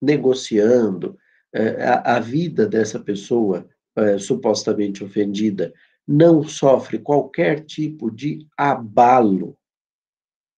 negociando 0.00 1.18
eh, 1.52 1.84
a, 2.04 2.18
vida 2.20 2.66
dessa 2.66 2.98
pessoa 2.98 3.68
eh, 3.96 4.18
supostamente 4.18 5.02
ofendida 5.02 5.72
não 6.06 6.42
sofre 6.42 6.98
qualquer 6.98 7.64
tipo 7.64 8.10
de 8.10 8.46
abalo, 8.56 9.58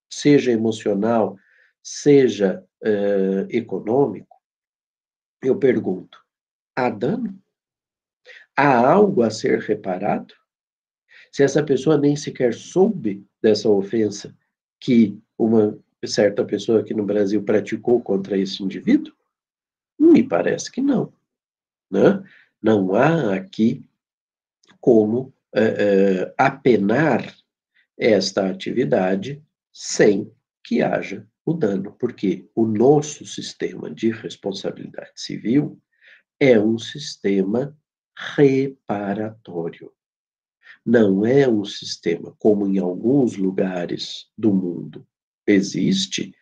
seja 0.09 0.51
emocional, 0.51 1.37
seja 1.83 2.65
eh, 2.83 3.47
econômico, 3.49 4.37
eu 5.41 5.57
pergunto: 5.57 6.23
há 6.75 6.89
dano? 6.89 7.39
Há 8.55 8.91
algo 8.91 9.23
a 9.23 9.29
ser 9.31 9.59
reparado? 9.59 10.33
Se 11.31 11.43
essa 11.43 11.63
pessoa 11.63 11.97
nem 11.97 12.15
sequer 12.15 12.53
soube 12.53 13.25
dessa 13.41 13.69
ofensa 13.69 14.35
que 14.79 15.17
uma 15.37 15.79
certa 16.05 16.43
pessoa 16.43 16.81
aqui 16.81 16.93
no 16.93 17.05
Brasil 17.05 17.41
praticou 17.43 18.01
contra 18.01 18.37
esse 18.37 18.61
indivíduo? 18.61 19.15
Me 19.97 20.27
parece 20.27 20.71
que 20.71 20.81
não. 20.81 21.13
Né? 21.89 22.21
Não 22.61 22.93
há 22.93 23.35
aqui 23.35 23.83
como 24.79 25.33
é, 25.53 25.63
é, 25.63 26.33
apenar 26.37 27.35
esta 27.97 28.49
atividade 28.49 29.41
sem 29.71 30.31
que 30.63 30.81
haja 30.81 31.27
o 31.51 31.53
dano, 31.53 31.95
porque 31.99 32.49
o 32.55 32.65
nosso 32.65 33.25
sistema 33.25 33.89
de 33.89 34.11
responsabilidade 34.11 35.11
civil 35.15 35.79
é 36.39 36.59
um 36.59 36.77
sistema 36.77 37.77
reparatório. 38.35 39.91
Não 40.85 41.25
é 41.25 41.47
um 41.47 41.63
sistema 41.63 42.35
como 42.39 42.67
em 42.67 42.79
alguns 42.79 43.37
lugares 43.37 44.27
do 44.37 44.53
mundo 44.53 45.05
existe 45.45 46.33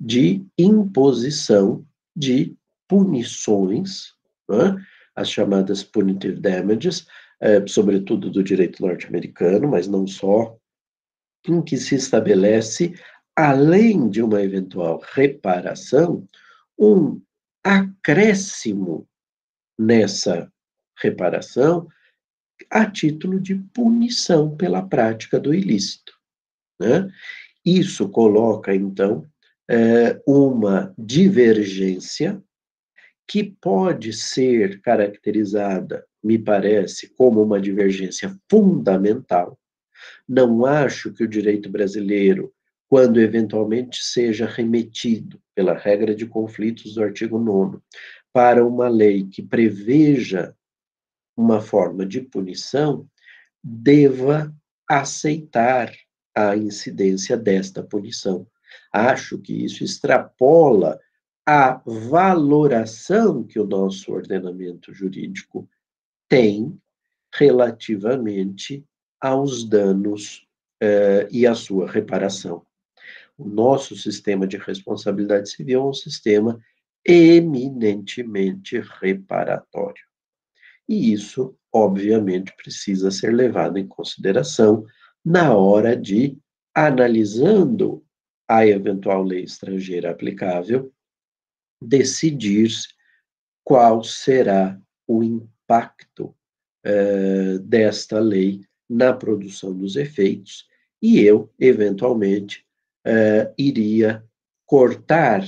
de 0.00 0.46
imposição 0.56 1.84
de 2.14 2.56
punições, 2.86 4.14
né? 4.48 4.76
as 5.14 5.28
chamadas 5.28 5.82
punitive 5.82 6.40
damages, 6.40 7.06
é, 7.40 7.64
sobretudo 7.66 8.30
do 8.30 8.42
direito 8.42 8.80
norte-americano, 8.80 9.68
mas 9.68 9.88
não 9.88 10.06
só, 10.06 10.56
em 11.46 11.62
que 11.62 11.76
se 11.76 11.94
estabelece, 11.94 12.94
além 13.38 14.08
de 14.08 14.20
uma 14.20 14.42
eventual 14.42 15.00
reparação, 15.12 16.26
um 16.76 17.22
acréscimo 17.62 19.08
nessa 19.78 20.52
reparação 21.00 21.86
a 22.68 22.84
título 22.90 23.38
de 23.38 23.54
punição 23.54 24.56
pela 24.56 24.82
prática 24.82 25.38
do 25.38 25.54
ilícito. 25.54 26.12
Né? 26.80 27.08
Isso 27.64 28.08
coloca, 28.08 28.74
então, 28.74 29.24
é, 29.70 30.20
uma 30.26 30.92
divergência 30.98 32.42
que 33.24 33.44
pode 33.44 34.12
ser 34.14 34.80
caracterizada, 34.80 36.04
me 36.20 36.40
parece, 36.40 37.14
como 37.14 37.40
uma 37.40 37.60
divergência 37.60 38.36
fundamental. 38.50 39.56
Não 40.28 40.66
acho 40.66 41.12
que 41.12 41.22
o 41.22 41.28
direito 41.28 41.70
brasileiro, 41.70 42.52
quando 42.88 43.20
eventualmente 43.20 44.02
seja 44.02 44.46
remetido 44.46 45.40
pela 45.54 45.74
regra 45.74 46.14
de 46.14 46.26
conflitos 46.26 46.94
do 46.94 47.02
artigo 47.02 47.38
9 47.38 47.78
para 48.32 48.64
uma 48.64 48.88
lei 48.88 49.26
que 49.26 49.42
preveja 49.42 50.54
uma 51.36 51.60
forma 51.60 52.04
de 52.04 52.20
punição, 52.20 53.06
deva 53.62 54.52
aceitar 54.88 55.92
a 56.34 56.56
incidência 56.56 57.36
desta 57.36 57.82
punição. 57.82 58.46
Acho 58.92 59.38
que 59.38 59.64
isso 59.64 59.84
extrapola 59.84 60.98
a 61.46 61.80
valoração 61.84 63.44
que 63.44 63.58
o 63.58 63.66
nosso 63.66 64.12
ordenamento 64.12 64.92
jurídico 64.92 65.68
tem 66.28 66.78
relativamente 67.34 68.84
aos 69.20 69.64
danos 69.64 70.46
eh, 70.80 71.28
e 71.30 71.46
à 71.46 71.54
sua 71.54 71.90
reparação. 71.90 72.67
O 73.38 73.48
nosso 73.48 73.94
sistema 73.96 74.48
de 74.48 74.56
responsabilidade 74.56 75.48
civil 75.48 75.80
é 75.80 75.84
um 75.84 75.92
sistema 75.92 76.60
eminentemente 77.06 78.80
reparatório. 79.00 80.02
E 80.88 81.12
isso, 81.12 81.56
obviamente, 81.72 82.52
precisa 82.56 83.10
ser 83.12 83.32
levado 83.32 83.78
em 83.78 83.86
consideração 83.86 84.84
na 85.24 85.54
hora 85.54 85.96
de, 85.96 86.36
analisando 86.74 88.04
a 88.48 88.66
eventual 88.66 89.22
lei 89.22 89.44
estrangeira 89.44 90.10
aplicável, 90.10 90.92
decidir 91.80 92.70
qual 93.62 94.02
será 94.02 94.80
o 95.06 95.22
impacto 95.22 96.34
eh, 96.82 97.58
desta 97.58 98.18
lei 98.18 98.62
na 98.88 99.12
produção 99.12 99.76
dos 99.76 99.94
efeitos, 99.94 100.66
e 101.00 101.20
eu, 101.20 101.52
eventualmente, 101.58 102.66
eh, 103.08 103.54
iria 103.56 104.22
cortar 104.66 105.42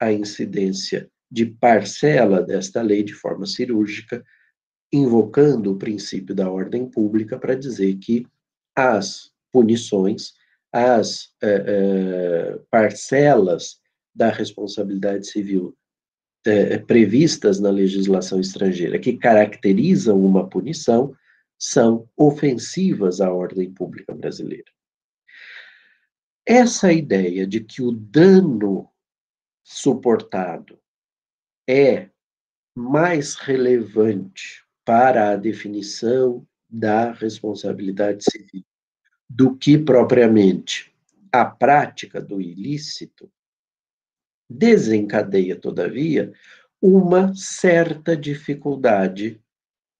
a 0.00 0.12
incidência 0.12 1.10
de 1.28 1.46
parcela 1.46 2.40
desta 2.40 2.80
lei 2.80 3.02
de 3.02 3.12
forma 3.12 3.44
cirúrgica 3.44 4.24
invocando 4.92 5.72
o 5.72 5.76
princípio 5.76 6.32
da 6.32 6.48
ordem 6.48 6.88
pública 6.88 7.36
para 7.40 7.56
dizer 7.56 7.96
que 7.96 8.24
as 8.76 9.32
punições, 9.52 10.34
as 10.72 11.30
é, 11.42 11.64
é, 11.66 12.60
parcelas 12.70 13.80
da 14.14 14.30
responsabilidade 14.30 15.26
civil 15.26 15.76
previstas 16.86 17.58
na 17.58 17.70
legislação 17.70 18.40
estrangeira 18.40 19.00
que 19.00 19.16
caracterizam 19.16 20.24
uma 20.24 20.48
punição 20.48 21.12
são 21.58 22.08
ofensivas 22.16 23.20
à 23.20 23.32
ordem 23.32 23.72
pública 23.72 24.14
brasileira. 24.14 24.75
Essa 26.48 26.92
ideia 26.92 27.44
de 27.44 27.58
que 27.58 27.82
o 27.82 27.90
dano 27.90 28.88
suportado 29.64 30.78
é 31.68 32.08
mais 32.72 33.34
relevante 33.34 34.64
para 34.84 35.32
a 35.32 35.36
definição 35.36 36.46
da 36.70 37.10
responsabilidade 37.10 38.22
civil 38.30 38.64
do 39.28 39.56
que 39.56 39.76
propriamente 39.76 40.94
a 41.32 41.44
prática 41.44 42.20
do 42.20 42.40
ilícito, 42.40 43.28
desencadeia, 44.48 45.58
todavia, 45.58 46.32
uma 46.80 47.34
certa 47.34 48.16
dificuldade 48.16 49.42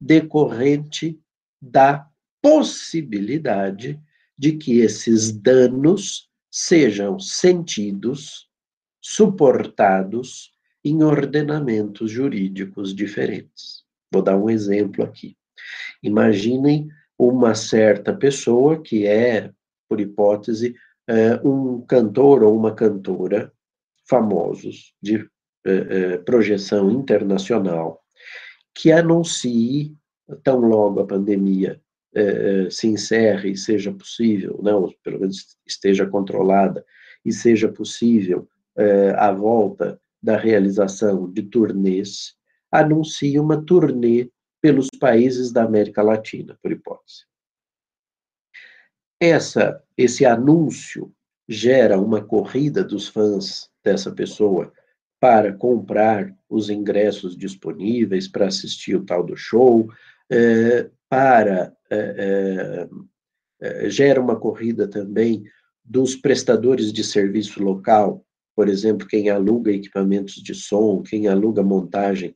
decorrente 0.01 1.21
da 1.61 2.09
possibilidade 2.41 4.01
de 4.39 4.53
que 4.53 4.79
esses 4.79 5.33
danos 5.33 6.31
sejam 6.59 7.21
sentidos, 7.21 8.49
suportados 8.99 10.53
em 10.83 11.03
ordenamentos 11.03 12.11
jurídicos 12.11 12.95
diferentes. 12.95 13.85
Vou 14.11 14.23
dar 14.23 14.39
um 14.39 14.49
exemplo 14.49 15.05
aqui. 15.05 15.37
Imaginem 16.03 16.89
uma 17.19 17.55
certa 17.55 18.15
pessoa 18.15 18.81
que 18.81 19.07
é, 19.07 19.53
por 19.87 20.01
hipótese, 20.01 20.75
é, 21.07 21.35
um 21.47 21.83
cantor 21.83 22.43
ou 22.43 22.57
uma 22.57 22.75
cantora 22.75 23.53
famosos 24.09 24.95
de 25.03 25.29
é, 25.63 25.73
é, 25.73 26.19
projeção 26.19 26.91
internacional 26.91 28.03
que 28.75 28.91
anuncie, 28.91 29.95
tão 30.43 30.61
logo 30.61 31.01
a 31.01 31.07
pandemia 31.07 31.79
se 32.71 32.87
encerre 32.89 33.51
e 33.51 33.57
seja 33.57 33.93
possível, 33.93 34.59
não, 34.63 34.93
pelo 35.03 35.21
menos 35.21 35.57
esteja 35.67 36.07
controlada 36.07 36.85
e 37.25 37.33
seja 37.33 37.69
possível 37.69 38.49
a 39.17 39.31
volta 39.33 40.01
da 40.23 40.37
realização 40.37 41.31
de 41.31 41.43
turnês 41.43 42.35
anuncia 42.71 43.41
uma 43.41 43.63
turnê 43.63 44.31
pelos 44.61 44.89
países 44.99 45.53
da 45.53 45.63
América 45.63 46.03
Latina, 46.03 46.59
por 46.61 46.73
hipótese. 46.73 47.25
Essa, 49.21 49.83
esse 49.97 50.27
anúncio 50.27 51.13
gera 51.49 51.99
uma 51.99 52.23
corrida 52.23 52.83
dos 52.83 53.09
fãs 53.09 53.71
dessa 53.85 54.11
pessoa 54.11 54.73
para 55.21 55.53
comprar 55.53 56.35
os 56.49 56.69
ingressos 56.69 57.37
disponíveis 57.37 58.29
para 58.29 58.47
assistir 58.47 58.97
o 58.97 59.05
tal 59.05 59.25
do 59.25 59.37
show, 59.37 59.89
é, 60.31 60.91
para 61.09 61.73
é, 61.91 62.89
é, 63.61 63.91
gera 63.91 64.21
uma 64.21 64.37
corrida 64.37 64.89
também 64.89 65.45
dos 65.85 66.17
prestadores 66.17 66.93
de 66.93 67.05
serviço 67.05 67.63
local, 67.63 68.25
por 68.55 68.69
exemplo, 68.69 69.07
quem 69.07 69.31
aluga 69.31 69.71
equipamentos 69.71 70.35
de 70.35 70.55
som, 70.55 71.03
quem 71.03 71.29
aluga 71.29 71.63
montagem, 71.63 72.35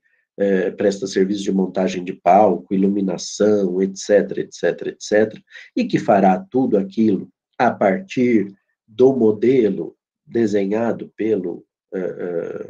presta 0.76 1.06
serviço 1.06 1.42
de 1.42 1.52
montagem 1.52 2.02
de 2.02 2.14
palco, 2.14 2.72
iluminação, 2.72 3.83
etc, 3.83 4.38
etc, 4.38 4.87
etc, 4.87 5.38
e 5.76 5.85
que 5.85 5.98
fará 5.98 6.38
tudo 6.38 6.78
aquilo 6.78 7.28
a 7.59 7.70
partir 7.70 8.50
do 8.87 9.14
modelo 9.14 9.94
desenhado 10.24 11.12
pelo, 11.14 11.64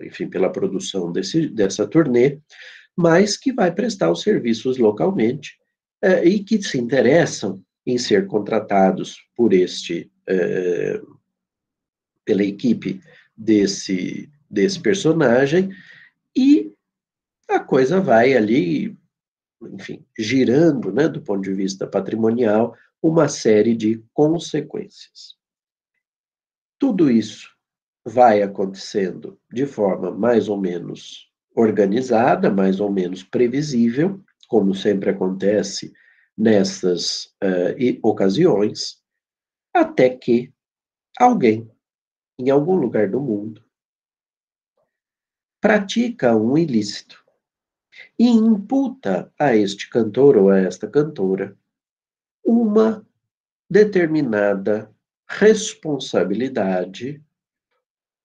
enfim, 0.05 0.29
pela 0.29 0.51
produção 0.51 1.13
desse, 1.13 1.49
dessa 1.49 1.87
turnê, 1.87 2.41
mas 2.97 3.37
que 3.37 3.53
vai 3.53 3.73
prestar 3.73 4.11
os 4.11 4.23
serviços 4.23 4.77
localmente 4.79 5.61
uh, 6.05 6.25
e 6.25 6.43
que 6.43 6.63
se 6.63 6.79
interessam 6.79 7.63
em 7.87 7.99
ser 7.99 8.27
contratados 8.27 9.17
por 9.35 9.53
este, 9.53 10.11
pela 12.25 12.45
equipe 12.45 13.01
desse, 13.37 14.31
desse 14.49 14.79
personagem, 14.79 15.71
e 16.37 16.73
a 17.49 17.59
coisa 17.59 18.01
vai 18.01 18.35
ali, 18.35 18.97
enfim, 19.63 20.05
girando, 20.17 20.93
né, 20.93 21.09
do 21.09 21.21
ponto 21.21 21.43
de 21.43 21.53
vista 21.53 21.87
patrimonial, 21.87 22.77
uma 23.03 23.29
série 23.29 23.75
de 23.75 24.03
consequências. 24.13 25.37
Tudo 26.79 27.11
isso 27.11 27.51
vai 28.05 28.43
acontecendo 28.43 29.39
de 29.53 29.67
forma 29.67 30.11
mais 30.11 30.49
ou 30.49 30.59
menos 30.59 31.31
organizada, 31.55 32.51
mais 32.51 32.79
ou 32.81 32.91
menos 32.91 33.23
previsível, 33.23 34.23
como 34.51 34.75
sempre 34.75 35.11
acontece 35.11 35.93
nessas 36.37 37.27
uh, 37.41 38.01
ocasiões, 38.03 39.01
até 39.73 40.11
que 40.11 40.53
alguém, 41.17 41.71
em 42.37 42.51
algum 42.51 42.75
lugar 42.75 43.09
do 43.09 43.21
mundo, 43.21 43.65
pratica 45.61 46.35
um 46.35 46.59
ilícito 46.59 47.25
e 48.19 48.27
imputa 48.27 49.33
a 49.39 49.55
este 49.55 49.89
cantor 49.89 50.37
ou 50.37 50.51
a 50.51 50.59
esta 50.59 50.89
cantora 50.89 51.57
uma 52.45 53.07
determinada 53.71 54.93
responsabilidade 55.29 57.23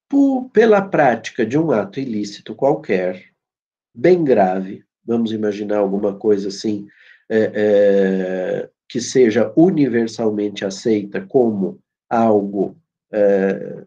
por, 0.10 0.50
pela 0.50 0.82
prática 0.82 1.46
de 1.46 1.56
um 1.56 1.70
ato 1.70 2.00
ilícito 2.00 2.56
qualquer, 2.56 3.32
bem 3.94 4.24
grave, 4.24 4.84
vamos 5.06 5.32
imaginar 5.32 5.78
alguma 5.78 6.16
coisa 6.16 6.48
assim, 6.48 6.88
é, 7.30 7.52
é, 7.56 8.70
que 8.88 9.02
seja 9.02 9.52
universalmente 9.56 10.64
aceita 10.64 11.22
como 11.22 11.80
algo 12.10 12.78
é, 13.12 13.84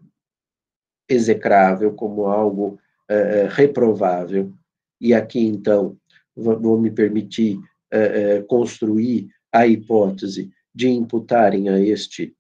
execrável, 1.09 1.93
como 1.95 2.27
algo 2.27 2.79
é, 3.09 3.15
é, 3.15 3.49
reprovável. 3.49 4.53
E 5.01 5.15
aqui, 5.15 5.41
então, 5.41 5.97
vou 6.35 6.79
me 6.79 6.91
permitir 6.91 7.59
é, 7.91 8.43
construir 8.43 9.29
a 9.53 9.67
hipótese 9.67 10.51
de 10.75 10.89
imputarem 10.89 11.69
a 11.69 11.81
este 11.81 12.35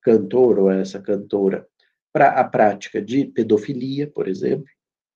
cantor 0.00 0.58
ou 0.58 0.70
essa 0.70 1.00
cantora 1.00 1.66
para 2.12 2.30
a 2.30 2.44
prática 2.44 3.02
de 3.02 3.24
pedofilia, 3.26 4.06
por 4.06 4.28
exemplo, 4.28 4.66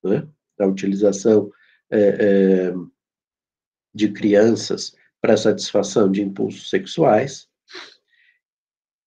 né? 0.04 0.26
a 0.58 0.66
utilização 0.66 1.50
é, 1.90 2.00
é, 2.00 2.74
de 3.94 4.12
crianças 4.12 4.94
para 5.20 5.36
satisfação 5.36 6.10
de 6.10 6.22
impulsos 6.22 6.68
sexuais. 6.70 7.48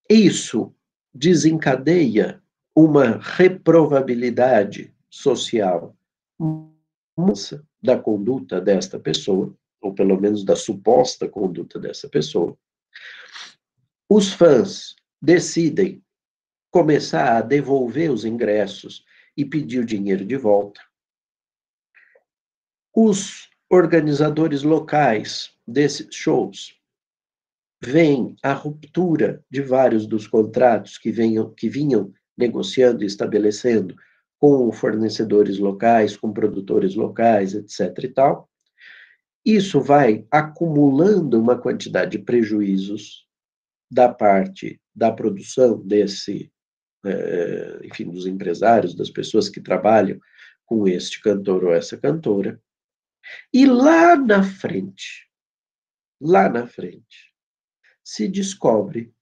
Isso 0.10 0.74
desencadeia 1.14 2.42
uma 2.76 3.18
reprovabilidade 3.18 4.94
social 5.10 5.96
da 7.82 7.98
conduta 7.98 8.60
desta 8.62 9.00
pessoa, 9.00 9.54
ou 9.82 9.94
pelo 9.94 10.20
menos 10.20 10.44
da 10.44 10.56
suposta 10.56 11.28
conduta 11.28 11.80
dessa 11.80 12.08
pessoa. 12.10 12.58
Os 14.10 14.34
fãs 14.34 14.96
decidem 15.22 16.04
começar 16.72 17.38
a 17.38 17.42
devolver 17.42 18.12
os 18.12 18.26
ingressos 18.26 19.04
e 19.36 19.46
pedir 19.46 19.80
o 19.80 19.86
dinheiro 19.86 20.26
de 20.26 20.38
volta. 20.38 20.82
Os 23.02 23.48
organizadores 23.70 24.62
locais 24.62 25.52
desses 25.66 26.14
shows 26.14 26.76
veem 27.82 28.36
a 28.44 28.52
ruptura 28.52 29.42
de 29.50 29.62
vários 29.62 30.06
dos 30.06 30.28
contratos 30.28 30.98
que, 30.98 31.10
venham, 31.10 31.50
que 31.54 31.70
vinham 31.70 32.12
negociando 32.38 33.02
e 33.02 33.08
estabelecendo 33.08 33.96
com 34.38 34.70
fornecedores 34.74 35.60
locais, 35.60 36.18
com 36.18 36.34
produtores 36.34 36.94
locais, 36.94 37.54
etc. 37.54 38.04
e 38.04 38.10
tal. 38.10 38.50
Isso 39.46 39.80
vai 39.80 40.28
acumulando 40.30 41.40
uma 41.40 41.58
quantidade 41.58 42.18
de 42.18 42.20
prejuízos 42.20 43.26
da 43.90 44.10
parte 44.10 44.78
da 44.94 45.10
produção 45.10 45.80
desse, 45.88 46.52
é, 47.06 47.80
enfim, 47.86 48.12
dos 48.12 48.28
empresários, 48.28 48.94
das 48.94 49.10
pessoas 49.10 49.48
que 49.48 49.62
trabalham 49.62 50.20
com 50.66 50.86
este 50.86 51.22
cantor 51.22 51.64
ou 51.64 51.74
essa 51.74 51.96
cantora. 51.96 52.60
E 53.54 53.66
lá 53.66 54.16
na 54.16 54.44
frente, 54.44 55.30
lá 56.20 56.50
na 56.50 56.68
frente, 56.68 57.34
se 58.04 58.28
descobre 58.28 59.14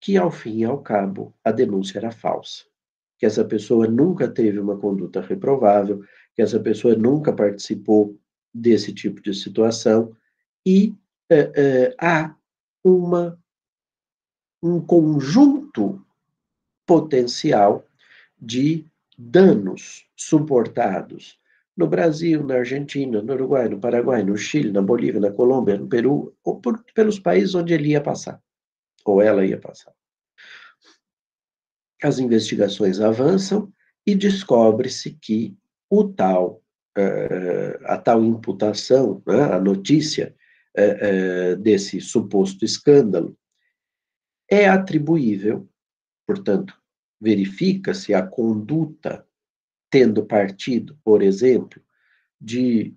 que, 0.00 0.16
ao 0.16 0.30
fim 0.30 0.58
e 0.58 0.64
ao 0.64 0.82
cabo, 0.82 1.34
a 1.44 1.50
denúncia 1.50 1.98
era 1.98 2.10
falsa. 2.10 2.64
Que 3.18 3.26
essa 3.26 3.44
pessoa 3.44 3.86
nunca 3.86 4.28
teve 4.28 4.58
uma 4.58 4.78
conduta 4.78 5.20
reprovável, 5.20 6.04
que 6.34 6.42
essa 6.42 6.60
pessoa 6.60 6.94
nunca 6.94 7.32
participou 7.32 8.18
desse 8.54 8.92
tipo 8.94 9.20
de 9.20 9.34
situação, 9.34 10.16
e 10.64 10.94
é, 11.30 11.52
é, 11.56 11.96
há 12.00 12.34
uma 12.82 13.38
um 14.62 14.80
conjunto 14.80 16.04
potencial 16.86 17.86
de 18.40 18.84
danos 19.16 20.08
suportados 20.16 21.38
no 21.78 21.86
Brasil, 21.86 22.42
na 22.42 22.56
Argentina, 22.56 23.22
no 23.22 23.32
Uruguai, 23.32 23.68
no 23.68 23.78
Paraguai, 23.78 24.24
no 24.24 24.36
Chile, 24.36 24.72
na 24.72 24.82
Bolívia, 24.82 25.20
na 25.20 25.30
Colômbia, 25.30 25.78
no 25.78 25.88
Peru, 25.88 26.36
ou 26.42 26.60
por, 26.60 26.82
pelos 26.92 27.20
países 27.20 27.54
onde 27.54 27.72
ele 27.72 27.90
ia 27.90 28.00
passar, 28.00 28.42
ou 29.04 29.22
ela 29.22 29.46
ia 29.46 29.56
passar. 29.56 29.92
As 32.02 32.18
investigações 32.18 32.98
avançam 33.00 33.72
e 34.04 34.16
descobre-se 34.16 35.12
que 35.12 35.56
o 35.88 36.02
tal, 36.02 36.60
uh, 36.98 37.84
a 37.84 37.96
tal 37.96 38.24
imputação, 38.24 39.22
né, 39.24 39.44
a 39.44 39.60
notícia 39.60 40.34
uh, 40.76 41.52
uh, 41.52 41.56
desse 41.58 42.00
suposto 42.00 42.64
escândalo, 42.64 43.38
é 44.50 44.68
atribuível, 44.68 45.68
portanto, 46.26 46.74
verifica-se 47.20 48.12
a 48.14 48.26
conduta 48.26 49.24
tendo 49.90 50.24
partido, 50.24 50.98
por 51.02 51.22
exemplo, 51.22 51.80
de 52.40 52.94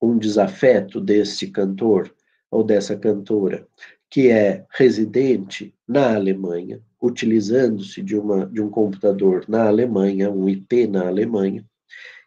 um 0.00 0.18
desafeto 0.18 1.00
desse 1.00 1.50
cantor 1.50 2.14
ou 2.50 2.64
dessa 2.64 2.96
cantora 2.96 3.66
que 4.10 4.28
é 4.28 4.66
residente 4.70 5.74
na 5.88 6.14
Alemanha, 6.14 6.82
utilizando-se 7.00 8.02
de, 8.02 8.14
uma, 8.14 8.44
de 8.46 8.60
um 8.60 8.68
computador 8.68 9.46
na 9.48 9.66
Alemanha, 9.66 10.30
um 10.30 10.48
IP 10.48 10.86
na 10.86 11.06
Alemanha, 11.06 11.64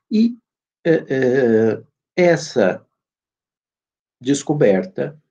e 0.10 0.36
é, 0.84 0.94
é, 0.94 1.84
essa 2.16 2.84
descoberta 4.20 5.22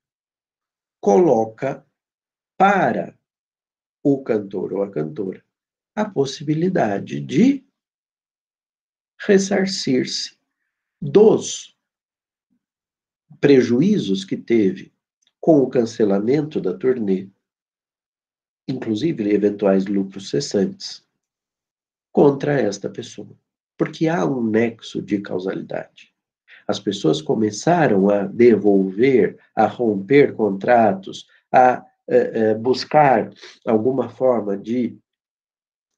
coloca 1.01 1.85
para 2.57 3.19
o 4.03 4.23
cantor 4.23 4.75
ou 4.75 4.83
a 4.83 4.91
cantora 4.91 5.43
a 5.95 6.05
possibilidade 6.05 7.21
de 7.21 7.64
ressarcir-se 9.19 10.37
dos 11.01 11.77
prejuízos 13.41 14.25
que 14.25 14.37
teve 14.37 14.93
com 15.41 15.59
o 15.59 15.69
cancelamento 15.69 16.61
da 16.61 16.73
turnê, 16.73 17.29
inclusive 18.67 19.31
eventuais 19.31 19.87
lucros 19.87 20.31
cessantes, 20.31 21.07
contra 22.11 22.59
esta 22.59 22.89
pessoa. 22.89 23.37
Porque 23.77 24.09
há 24.09 24.25
um 24.25 24.43
nexo 24.43 25.03
de 25.03 25.21
causalidade. 25.21 26.15
As 26.67 26.81
pessoas 26.81 27.21
começaram 27.21 28.09
a 28.09 28.23
devolver, 28.23 29.39
a 29.55 29.67
romper 29.67 30.35
contratos, 30.35 31.27
a 31.53 31.85
é, 32.07 32.51
é, 32.51 32.55
buscar 32.55 33.31
alguma 33.67 34.09
forma 34.09 34.57
de 34.57 34.99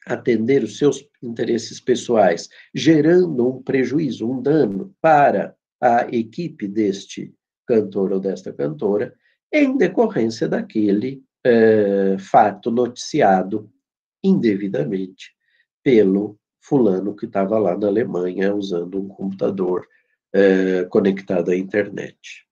atender 0.07 0.63
os 0.63 0.79
seus 0.79 1.05
interesses 1.21 1.81
pessoais, 1.81 2.49
gerando 2.73 3.49
um 3.49 3.63
prejuízo, 3.63 4.31
um 4.31 4.41
dano 4.41 4.95
para 5.01 5.55
a 5.81 6.07
equipe 6.13 6.69
deste 6.69 7.35
cantor 7.67 8.13
ou 8.13 8.21
desta 8.21 8.53
cantora, 8.53 9.13
em 9.53 9.77
decorrência 9.77 10.49
daquele 10.49 11.23
é, 11.45 12.17
fato 12.19 12.71
noticiado 12.71 13.71
indevidamente 14.23 15.35
pelo 15.83 16.39
fulano 16.61 17.15
que 17.15 17.27
estava 17.27 17.59
lá 17.59 17.77
na 17.77 17.89
Alemanha 17.89 18.55
usando 18.55 19.01
um 19.01 19.09
computador 19.09 19.87
é, 20.33 20.85
conectado 20.85 21.51
à 21.51 21.57
internet. 21.57 22.47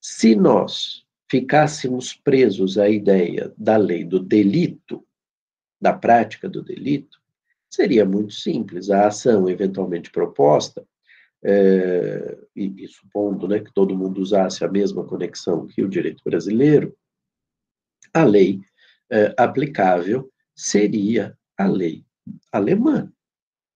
Se 0.00 0.34
nós 0.34 1.04
ficássemos 1.30 2.14
presos 2.14 2.78
à 2.78 2.88
ideia 2.88 3.52
da 3.56 3.76
lei 3.76 4.04
do 4.04 4.18
delito, 4.18 4.67
da 5.80 5.92
prática 5.92 6.48
do 6.48 6.62
delito, 6.62 7.18
seria 7.68 8.04
muito 8.04 8.34
simples. 8.34 8.90
A 8.90 9.06
ação 9.06 9.48
eventualmente 9.48 10.10
proposta, 10.10 10.84
é, 11.42 12.38
e, 12.54 12.84
e, 12.84 12.88
supondo 12.88 13.46
né, 13.46 13.60
que 13.60 13.72
todo 13.72 13.96
mundo 13.96 14.20
usasse 14.20 14.64
a 14.64 14.68
mesma 14.68 15.04
conexão 15.04 15.66
que 15.66 15.82
o 15.82 15.88
direito 15.88 16.22
brasileiro, 16.24 16.96
a 18.12 18.24
lei 18.24 18.60
é, 19.10 19.34
aplicável 19.36 20.30
seria 20.54 21.36
a 21.56 21.66
lei 21.66 22.04
alemã, 22.50 23.10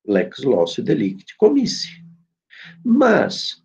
lex 0.07 0.43
loci 0.43 0.83
delicti 0.83 1.37
commissi. 1.37 2.03
Mas, 2.85 3.63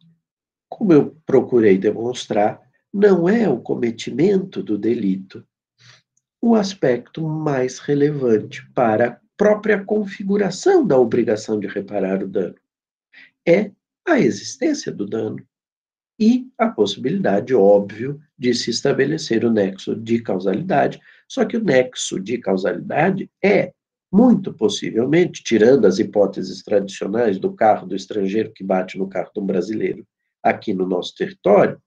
como 0.69 0.93
eu 0.93 1.17
procurei 1.26 1.78
demonstrar, 1.78 2.62
não 2.93 3.28
é 3.28 3.50
o 3.50 3.60
cometimento 3.60 4.62
do 4.62 4.78
delito 4.78 5.45
o 6.41 6.56
aspecto 6.56 7.28
mais 7.28 7.80
relevante 7.80 8.65
para 8.73 9.08
a 9.08 9.17
própria 9.36 9.84
configuração 9.84 10.86
da 10.86 10.97
obrigação 10.97 11.60
de 11.60 11.67
reparar 11.67 12.23
o 12.23 12.28
dano. 12.28 12.56
É 13.47 13.71
a 14.06 14.19
existência 14.19 14.91
do 14.91 15.06
dano 15.06 15.45
e 16.19 16.47
a 16.58 16.67
possibilidade, 16.67 17.54
óbvio, 17.54 18.19
de 18.38 18.54
se 18.54 18.71
estabelecer 18.71 19.45
o 19.45 19.52
nexo 19.52 19.95
de 19.95 20.21
causalidade, 20.21 21.00
só 21.28 21.45
que 21.45 21.58
o 21.58 21.63
nexo 21.63 22.19
de 22.19 22.38
causalidade 22.38 23.30
é, 23.43 23.73
muito 24.12 24.54
possivelmente, 24.54 25.43
tirando 25.43 25.86
as 25.86 26.00
hipóteses 26.00 26.63
tradicionais 26.63 27.38
do 27.38 27.54
carro 27.54 27.86
do 27.86 27.95
estrangeiro 27.95 28.52
que 28.54 28.63
bate 28.63 28.97
no 28.97 29.08
carro 29.08 29.32
do 29.36 29.41
brasileiro 29.41 30.08
aqui 30.41 30.73
no 30.73 30.88
nosso 30.88 31.13
território, 31.13 31.80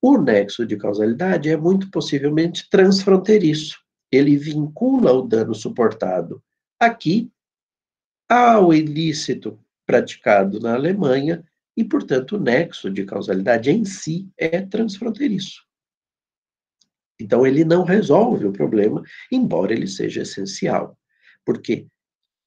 o 0.00 0.18
nexo 0.18 0.66
de 0.66 0.76
causalidade 0.76 1.48
é 1.48 1.56
muito 1.56 1.90
possivelmente 1.90 2.68
transfronteiriço. 2.68 3.83
Ele 4.10 4.36
vincula 4.36 5.12
o 5.12 5.22
dano 5.22 5.54
suportado 5.54 6.42
aqui 6.78 7.30
ao 8.28 8.72
ilícito 8.72 9.58
praticado 9.86 10.60
na 10.60 10.74
Alemanha 10.74 11.44
e, 11.76 11.84
portanto, 11.84 12.36
o 12.36 12.40
nexo 12.40 12.90
de 12.90 13.04
causalidade 13.04 13.70
em 13.70 13.84
si 13.84 14.28
é 14.36 14.60
transfronteiriço. 14.60 15.64
Então, 17.20 17.46
ele 17.46 17.64
não 17.64 17.84
resolve 17.84 18.46
o 18.46 18.52
problema, 18.52 19.02
embora 19.30 19.72
ele 19.72 19.86
seja 19.86 20.22
essencial, 20.22 20.98
porque 21.44 21.86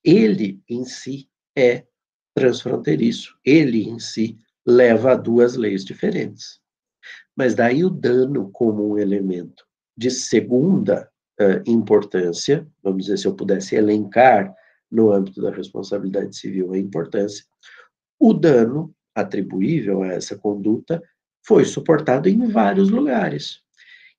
ele 0.04 0.62
em 0.70 0.86
si 0.86 1.30
é 1.56 1.86
transfronteiriço, 2.34 3.38
ele 3.44 3.88
em 3.88 4.00
si 4.00 4.38
leva 4.66 5.14
a 5.14 5.16
duas 5.16 5.56
leis 5.56 5.84
diferentes. 5.84 6.60
Mas 7.36 7.56
daí 7.56 7.84
o 7.84 7.90
dano 7.90 8.50
como 8.52 8.92
um 8.92 8.98
elemento 8.98 9.66
de 9.96 10.12
segunda 10.12 11.12
uh, 11.40 11.62
importância, 11.66 12.68
vamos 12.84 13.06
dizer, 13.06 13.18
se 13.18 13.28
eu 13.28 13.34
pudesse 13.34 13.76
elencar 13.76 14.54
no 14.92 15.12
âmbito 15.12 15.42
da 15.42 15.52
responsabilidade 15.52 16.36
civil 16.36 16.74
a 16.74 16.78
importância, 16.78 17.44
o 18.20 18.34
dano 18.34 18.94
atribuível 19.14 20.04
a 20.04 20.08
essa 20.08 20.38
conduta 20.38 21.02
foi 21.46 21.66
suportado 21.66 22.28
em 22.28 22.48
vários 22.48 22.90
lugares. 22.90 23.62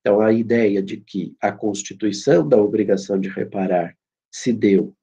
Então, 0.01 0.21
a 0.21 0.33
ideia 0.33 0.83
de 0.83 0.97
que 0.99 1.37
a 1.41 1.53
constituição 1.53 2.49
da 2.49 2.57
obrigação 2.57 3.19
de 3.19 3.29
reparar 3.29 3.95
se 4.31 4.53
deu 4.53 4.95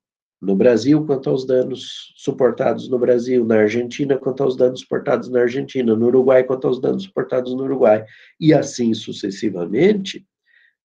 no 0.42 0.56
Brasil 0.56 1.06
quanto 1.06 1.30
aos 1.30 1.46
danos 1.46 2.14
suportados 2.16 2.90
no 2.90 3.00
Brasil, 3.00 3.46
na 3.46 3.60
Argentina 3.60 4.18
quanto 4.18 4.44
aos 4.44 4.56
danos 4.56 4.82
suportados 4.82 5.30
na 5.30 5.42
Argentina, 5.42 5.96
no 5.96 6.08
Uruguai 6.08 6.44
quanto 6.44 6.68
aos 6.68 6.80
danos 6.80 7.04
suportados 7.04 7.54
no 7.54 7.64
Uruguai, 7.64 8.06
e 8.40 8.54
assim 8.54 8.94
sucessivamente, 8.94 10.26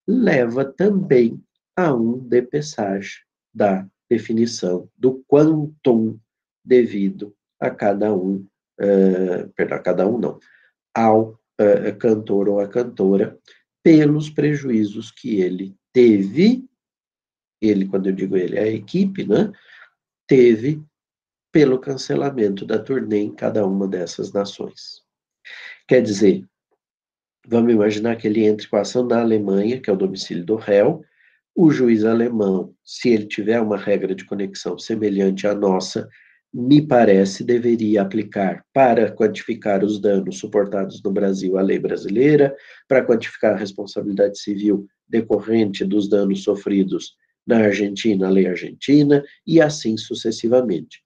leva 0.07 0.65
também 0.65 1.43
a 1.77 1.95
um 1.95 2.19
depeçage 2.19 3.25
da 3.53 3.87
definição 4.09 4.89
do 4.97 5.23
quantum 5.29 6.19
devido 6.65 7.35
a 7.59 7.71
cada 7.71 8.13
um, 8.15 8.47
uh, 8.81 9.49
perdão, 9.55 9.79
a 9.79 9.81
cada 9.81 10.07
um 10.07 10.19
não, 10.19 10.39
ao 10.95 11.41
uh, 11.61 11.97
cantor 11.99 12.49
ou 12.49 12.61
a 12.61 12.69
cantora, 12.69 13.39
pelos 13.83 14.29
prejuízos 14.29 15.11
que 15.11 15.41
ele 15.41 15.75
teve 15.93 16.69
ele, 17.61 17.87
quando 17.87 18.09
eu 18.09 18.13
digo 18.13 18.37
ele, 18.37 18.57
é 18.57 18.63
a 18.63 18.69
equipe, 18.69 19.25
né, 19.27 19.53
teve 20.27 20.83
pelo 21.53 21.79
cancelamento 21.79 22.65
da 22.65 22.79
turnê 22.79 23.19
em 23.19 23.35
cada 23.35 23.67
uma 23.67 23.87
dessas 23.87 24.33
nações. 24.33 25.03
Quer 25.87 26.01
dizer, 26.03 26.49
vamos 27.47 27.73
imaginar 27.73 28.17
que 28.17 28.27
ele 28.27 28.45
entre 28.45 28.69
com 28.69 28.77
a 28.77 28.81
ação 28.81 29.07
na 29.07 29.21
Alemanha, 29.21 29.81
que 29.81 29.91
é 29.91 29.93
o 29.93 29.97
domicílio 29.97 30.45
do 30.45 30.57
réu, 30.57 31.03
o 31.55 31.71
juiz 31.71 32.05
alemão, 32.05 32.75
se 32.85 33.11
ele 33.11 33.27
tiver 33.27 33.61
uma 33.61 33.77
regra 33.77 34.15
de 34.15 34.25
conexão 34.25 34.79
semelhante 34.79 35.47
à 35.47 35.55
nossa, 35.55 36.09
me 36.53 36.85
parece, 36.85 37.45
deveria 37.45 38.03
aplicar 38.03 38.65
para 38.73 39.11
quantificar 39.11 39.85
os 39.85 40.01
danos 40.01 40.39
suportados 40.39 41.01
no 41.03 41.13
Brasil 41.13 41.57
a 41.57 41.63
lei 41.63 41.79
brasileira, 41.79 42.55
para 42.89 43.05
quantificar 43.05 43.55
a 43.55 43.59
responsabilidade 43.59 44.39
civil 44.39 44.87
decorrente 45.09 45.85
dos 45.85 46.09
danos 46.09 46.43
sofridos 46.43 47.15
na 47.47 47.59
Argentina, 47.59 48.27
a 48.27 48.31
lei 48.31 48.47
argentina, 48.47 49.25
e 49.47 49.61
assim 49.61 49.97
sucessivamente. 49.97 51.03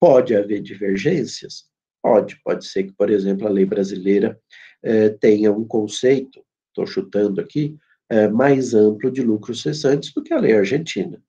Pode 0.00 0.34
haver 0.34 0.60
divergências? 0.60 1.64
Pode. 2.02 2.40
Pode 2.44 2.66
ser 2.66 2.84
que, 2.84 2.92
por 2.92 3.10
exemplo, 3.10 3.46
a 3.46 3.50
lei 3.50 3.64
brasileira 3.64 4.38
eh, 4.82 5.10
tenha 5.20 5.52
um 5.52 5.64
conceito, 5.64 6.42
estou 6.68 6.86
chutando 6.86 7.40
aqui, 7.40 7.76
eh, 8.08 8.28
mais 8.28 8.74
amplo 8.74 9.10
de 9.10 9.22
lucros 9.22 9.62
cessantes 9.62 10.12
do 10.12 10.22
que 10.22 10.32
a 10.32 10.38
lei 10.38 10.54
argentina. 10.54 11.20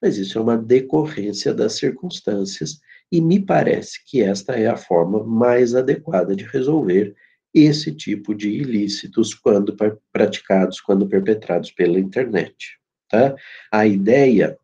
Mas 0.00 0.16
isso 0.16 0.38
é 0.38 0.40
uma 0.40 0.56
decorrência 0.56 1.52
das 1.52 1.74
circunstâncias 1.74 2.80
e 3.10 3.20
me 3.20 3.40
parece 3.40 4.04
que 4.06 4.22
esta 4.22 4.54
é 4.54 4.66
a 4.66 4.76
forma 4.76 5.24
mais 5.24 5.74
adequada 5.74 6.36
de 6.36 6.44
resolver 6.44 7.14
esse 7.54 7.92
tipo 7.92 8.34
de 8.34 8.50
ilícitos 8.50 9.34
quando 9.34 9.74
praticados, 10.12 10.80
quando 10.80 11.08
perpetrados 11.08 11.70
pela 11.72 11.98
internet. 11.98 12.78
Tá? 13.08 13.34
A 13.72 13.86
ideia 13.86 14.58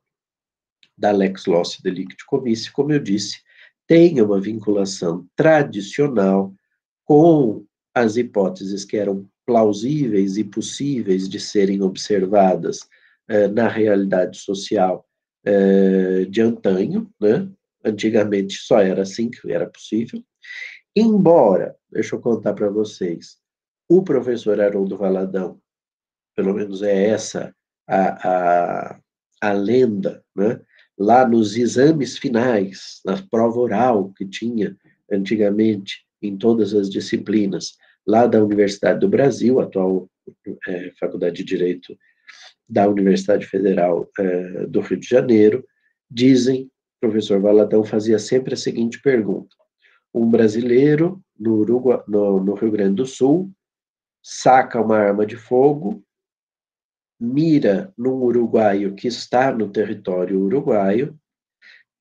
da 0.97 1.11
lex 1.11 1.47
loci 1.47 1.83
delicti 1.83 2.25
commissi, 2.27 2.71
como 2.71 2.93
eu 2.93 3.01
disse, 3.01 3.39
tem 3.87 4.21
uma 4.21 4.41
vinculação 4.41 5.27
tradicional 5.35 6.55
com 7.05 7.65
as 7.95 8.17
hipóteses 8.17 8.85
que 8.85 8.97
eram 8.97 9.29
plausíveis 9.47 10.37
e 10.37 10.45
possíveis 10.45 11.29
de 11.29 11.39
serem 11.39 11.83
observadas 11.83 12.81
eh, 13.29 13.49
na 13.49 13.69
realidade 13.69 14.39
social 14.39 15.07
eh, 15.45 16.25
de 16.29 16.41
antanho, 16.41 17.11
né? 17.21 17.49
Antigamente 17.85 18.55
só 18.55 18.81
era 18.81 19.03
assim 19.03 19.31
que 19.31 19.53
era 19.53 19.67
possível. 19.67 20.23
Embora, 20.97 21.77
deixa 21.91 22.17
eu 22.17 22.21
contar 22.21 22.55
para 22.55 22.71
vocês, 22.71 23.37
o 23.89 24.03
professor 24.03 24.61
Haroldo 24.61 24.97
Valadão, 24.97 25.61
pelo 26.35 26.55
menos 26.55 26.83
é 26.83 27.09
essa 27.09 27.55
a, 27.87 28.29
a, 28.29 29.01
a 29.41 29.53
lenda, 29.53 30.25
né? 30.35 30.61
lá 30.99 31.27
nos 31.27 31.57
exames 31.57 32.17
finais, 32.17 33.01
na 33.05 33.21
prova 33.31 33.59
oral 33.59 34.13
que 34.17 34.25
tinha 34.27 34.77
antigamente 35.11 36.05
em 36.23 36.37
todas 36.37 36.73
as 36.73 36.89
disciplinas, 36.89 37.77
lá 38.07 38.27
da 38.27 38.43
Universidade 38.43 39.01
do 39.01 39.09
Brasil, 39.09 39.61
atual 39.61 40.09
é, 40.69 40.93
Faculdade 40.99 41.37
de 41.37 41.45
Direito 41.45 41.97
da 42.69 42.89
Universidade 42.89 43.47
Federal 43.47 44.09
é, 44.19 44.67
do 44.67 44.81
Rio 44.81 44.99
de 44.99 45.07
Janeiro, 45.07 45.67
dizem, 46.11 46.65
o 46.65 47.09
professor 47.09 47.41
Valadão 47.41 47.85
fazia 47.85 48.19
sempre 48.19 48.55
a 48.55 48.57
seguinte 48.57 49.01
pergunta, 49.03 49.55
um 50.13 50.29
brasileiro 50.29 51.23
no, 51.39 51.57
Uruguai, 51.57 52.03
no, 52.07 52.43
no 52.43 52.55
Rio 52.55 52.71
Grande 52.71 52.97
do 52.97 53.07
Sul 53.07 53.51
saca 54.23 54.81
uma 54.81 54.97
arma 54.97 55.27
de 55.27 55.37
fogo 55.37 56.03
mira 57.25 57.93
num 57.97 58.23
uruguaio 58.23 58.95
que 58.95 59.09
está 59.09 59.53
no 59.53 59.71
território 59.71 60.41
uruguaio 60.41 61.19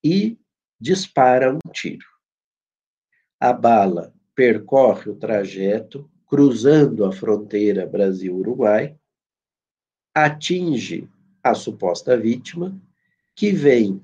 e 0.03 0.37
dispara 0.79 1.53
um 1.53 1.59
tiro. 1.71 2.05
A 3.39 3.53
bala 3.53 4.13
percorre 4.35 5.11
o 5.11 5.15
trajeto, 5.15 6.09
cruzando 6.27 7.05
a 7.05 7.11
fronteira 7.11 7.85
Brasil-Uruguai, 7.85 8.95
atinge 10.15 11.07
a 11.43 11.53
suposta 11.53 12.17
vítima, 12.17 12.79
que 13.35 13.51
vem 13.51 14.01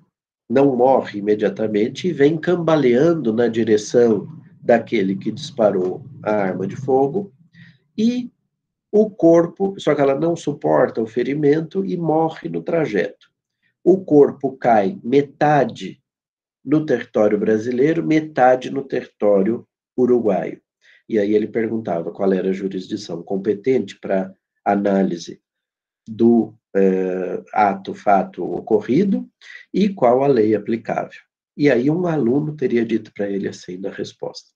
não 0.49 0.75
morre 0.75 1.19
imediatamente 1.19 2.07
e 2.07 2.13
vem 2.13 2.37
cambaleando 2.37 3.31
na 3.31 3.47
direção 3.47 4.27
daquele 4.61 5.15
que 5.15 5.31
disparou 5.31 6.03
a 6.23 6.31
arma 6.31 6.67
de 6.67 6.75
fogo 6.75 7.31
e 7.97 8.31
o 8.91 9.09
corpo, 9.09 9.75
só 9.79 9.93
que 9.93 10.01
ela 10.01 10.19
não 10.19 10.35
suporta 10.35 11.01
o 11.01 11.05
ferimento 11.05 11.85
e 11.85 11.95
morre 11.95 12.49
no 12.49 12.63
trajeto. 12.63 13.29
O 13.83 14.03
corpo 14.03 14.57
cai 14.57 14.99
metade 15.03 16.01
no 16.65 16.85
território 16.85 17.37
brasileiro, 17.37 18.05
metade 18.05 18.71
no 18.71 18.83
território 18.83 19.67
uruguaio. 20.01 20.61
E 21.07 21.17
aí 21.17 21.33
ele 21.33 21.47
perguntava 21.47 22.11
qual 22.11 22.31
era 22.31 22.49
a 22.49 22.53
jurisdição 22.53 23.23
competente 23.23 23.99
para 23.99 24.33
análise 24.63 25.41
do 26.07 26.53
eh, 26.75 27.43
ato, 27.51 27.93
fato 27.93 28.43
ocorrido 28.43 29.27
e 29.73 29.89
qual 29.89 30.23
a 30.23 30.27
lei 30.27 30.55
aplicável. 30.55 31.19
E 31.57 31.69
aí 31.69 31.89
um 31.89 32.05
aluno 32.05 32.55
teria 32.55 32.85
dito 32.85 33.11
para 33.13 33.29
ele 33.29 33.47
assim 33.47 33.77
na 33.77 33.89
resposta: 33.89 34.51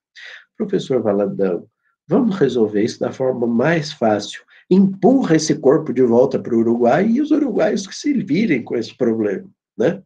Professor 0.56 1.02
Valadão, 1.02 1.68
vamos 2.08 2.38
resolver 2.38 2.84
isso 2.84 3.00
da 3.00 3.12
forma 3.12 3.48
mais 3.48 3.92
fácil. 3.92 4.44
Empurra 4.70 5.36
esse 5.36 5.56
corpo 5.56 5.92
de 5.92 6.04
volta 6.04 6.40
para 6.40 6.56
o 6.56 6.60
Uruguai 6.60 7.08
e 7.08 7.22
os 7.22 7.32
uruguaios 7.32 7.86
que 7.86 7.96
se 7.96 8.14
virem 8.14 8.64
com 8.64 8.76
esse 8.78 8.96
problema, 8.96 9.50
né? 9.78 10.02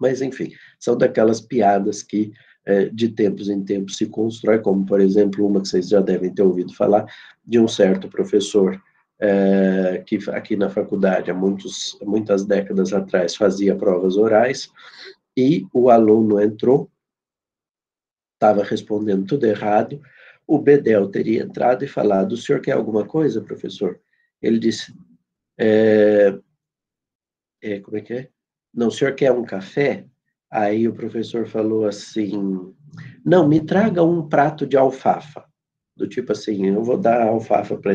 Mas, 0.00 0.22
enfim, 0.22 0.52
são 0.78 0.96
daquelas 0.96 1.40
piadas 1.40 2.02
que 2.02 2.32
eh, 2.68 2.90
de 2.92 3.08
tempos 3.08 3.48
em 3.48 3.64
tempos 3.64 3.96
se 3.96 4.04
constrói, 4.04 4.58
como, 4.58 4.84
por 4.84 5.00
exemplo, 5.00 5.46
uma 5.46 5.62
que 5.62 5.68
vocês 5.68 5.88
já 5.88 6.02
devem 6.02 6.34
ter 6.34 6.42
ouvido 6.42 6.74
falar, 6.74 7.06
de 7.42 7.58
um 7.58 7.66
certo 7.66 8.10
professor 8.10 8.78
é, 9.18 10.04
que 10.06 10.18
aqui 10.30 10.54
na 10.54 10.68
faculdade, 10.68 11.30
há 11.30 11.34
muitos, 11.34 11.98
muitas 12.02 12.44
décadas 12.44 12.92
atrás, 12.92 13.34
fazia 13.34 13.74
provas 13.74 14.18
orais, 14.18 14.70
e 15.34 15.66
o 15.72 15.88
aluno 15.88 16.38
entrou, 16.42 16.90
estava 18.34 18.62
respondendo 18.62 19.26
tudo 19.26 19.46
errado, 19.46 19.98
o 20.46 20.58
Bedel 20.58 21.08
teria 21.08 21.44
entrado 21.44 21.86
e 21.86 21.88
falado, 21.88 22.32
o 22.32 22.36
senhor 22.36 22.60
quer 22.60 22.72
alguma 22.72 23.06
coisa, 23.06 23.40
professor? 23.40 23.98
Ele 24.42 24.58
disse, 24.58 24.94
é, 25.58 26.38
é, 27.62 27.80
como 27.80 27.96
é 27.96 28.02
que 28.02 28.12
é? 28.12 28.28
Não, 28.74 28.88
o 28.88 28.92
senhor 28.92 29.14
quer 29.14 29.32
um 29.32 29.42
café? 29.42 30.04
Aí 30.50 30.88
o 30.88 30.94
professor 30.94 31.46
falou 31.46 31.86
assim, 31.86 32.72
não, 33.24 33.46
me 33.46 33.60
traga 33.60 34.02
um 34.02 34.26
prato 34.26 34.66
de 34.66 34.76
alfafa. 34.76 35.44
Do 35.96 36.06
tipo 36.06 36.32
assim, 36.32 36.66
eu 36.66 36.82
vou 36.82 36.96
dar 36.96 37.26
alfafa 37.26 37.76
para 37.76 37.92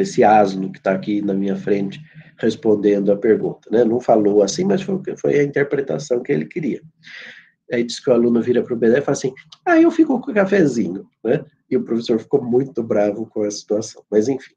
esse 0.00 0.24
asno 0.24 0.70
que 0.70 0.78
está 0.78 0.92
aqui 0.92 1.22
na 1.22 1.32
minha 1.32 1.56
frente 1.56 2.00
respondendo 2.36 3.12
a 3.12 3.16
pergunta, 3.16 3.68
né? 3.70 3.84
Não 3.84 4.00
falou 4.00 4.42
assim, 4.42 4.64
mas 4.64 4.82
foi, 4.82 5.00
foi 5.16 5.38
a 5.38 5.44
interpretação 5.44 6.22
que 6.22 6.32
ele 6.32 6.44
queria. 6.44 6.82
Aí 7.72 7.84
disse 7.84 8.02
que 8.02 8.10
o 8.10 8.12
aluno 8.12 8.42
vira 8.42 8.62
para 8.62 8.74
o 8.74 8.76
BD 8.76 8.98
e 8.98 9.00
fala 9.00 9.16
assim, 9.16 9.32
ah, 9.64 9.80
eu 9.80 9.90
fico 9.90 10.20
com 10.20 10.30
o 10.30 10.34
cafezinho, 10.34 11.06
né? 11.24 11.44
E 11.70 11.76
o 11.76 11.84
professor 11.84 12.18
ficou 12.18 12.42
muito 12.42 12.82
bravo 12.82 13.26
com 13.26 13.42
a 13.44 13.50
situação. 13.50 14.02
Mas, 14.10 14.28
enfim, 14.28 14.54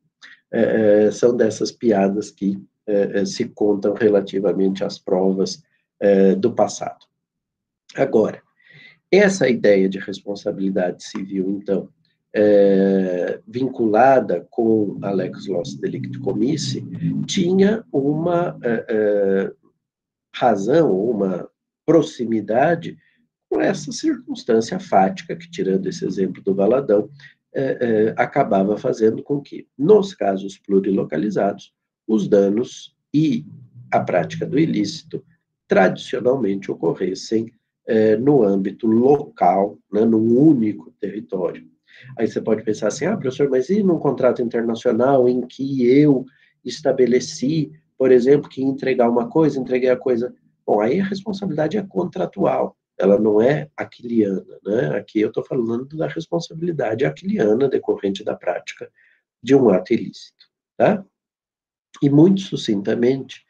é, 0.51 1.05
é 1.05 1.11
são 1.11 1.35
dessas 1.35 1.71
piadas 1.71 2.31
que 2.31 2.61
é, 2.87 3.21
é, 3.21 3.25
se 3.25 3.45
contam 3.45 3.93
relativamente 3.93 4.83
às 4.83 4.99
provas 4.99 5.63
é, 6.05 6.35
do 6.35 6.51
passado. 6.53 7.05
Agora, 7.95 8.41
essa 9.11 9.49
ideia 9.49 9.89
de 9.89 9.97
responsabilidade 9.97 11.03
civil, 11.03 11.49
então, 11.49 11.89
é, 12.33 13.39
vinculada 13.47 14.45
com 14.51 14.99
a 15.01 15.09
Lex 15.09 15.47
Loss 15.47 15.75
Delicti 15.75 16.19
Comissi, 16.19 16.85
tinha 17.25 17.83
uma 17.91 18.57
é, 18.61 18.85
é, 18.89 19.51
razão, 20.35 20.91
uma 20.91 21.49
proximidade 21.85 22.97
com 23.49 23.61
essa 23.61 23.91
circunstância 23.91 24.79
fática 24.79 25.35
que, 25.35 25.49
tirando 25.49 25.87
esse 25.87 26.05
exemplo 26.05 26.43
do 26.43 26.53
Valadão, 26.53 27.09
é, 27.53 27.63
é, 27.63 28.13
acabava 28.17 28.77
fazendo 28.77 29.23
com 29.23 29.41
que, 29.41 29.67
nos 29.77 30.13
casos 30.13 30.57
plurilocalizados, 30.57 31.73
os 32.07 32.27
danos 32.27 32.95
e 33.13 33.45
a 33.89 33.99
prática 34.01 34.45
do 34.45 34.59
ilícito 34.59 35.23
tradicionalmente 35.67 36.71
ocorressem 36.71 37.51
é, 37.87 38.15
no 38.15 38.43
âmbito 38.43 38.87
local, 38.87 39.77
né, 39.91 40.03
num 40.05 40.37
único 40.39 40.91
território. 40.99 41.67
Aí 42.17 42.27
você 42.27 42.41
pode 42.41 42.63
pensar 42.63 42.87
assim, 42.87 43.05
ah, 43.05 43.15
professor, 43.15 43.49
mas 43.49 43.69
e 43.69 43.81
num 43.81 43.99
contrato 43.99 44.41
internacional 44.41 45.29
em 45.29 45.41
que 45.41 45.87
eu 45.87 46.25
estabeleci, 46.63 47.71
por 47.97 48.11
exemplo, 48.11 48.49
que 48.49 48.61
entregar 48.61 49.09
uma 49.09 49.29
coisa, 49.29 49.59
entreguei 49.59 49.89
a 49.89 49.97
coisa. 49.97 50.33
Bom, 50.65 50.81
aí 50.81 50.99
a 50.99 51.05
responsabilidade 51.05 51.77
é 51.77 51.83
contratual, 51.83 52.75
ela 52.97 53.19
não 53.19 53.41
é 53.41 53.69
aquiliana, 53.77 54.59
né? 54.65 54.97
Aqui 54.97 55.21
eu 55.21 55.27
estou 55.27 55.43
falando 55.43 55.95
da 55.95 56.07
responsabilidade 56.07 57.05
aquiliana 57.05 57.69
decorrente 57.69 58.23
da 58.23 58.35
prática 58.35 58.89
de 59.41 59.55
um 59.55 59.69
ato 59.69 59.93
ilícito, 59.93 60.45
tá? 60.77 61.05
E 62.01 62.09
muito 62.09 62.41
sucintamente, 62.41 63.45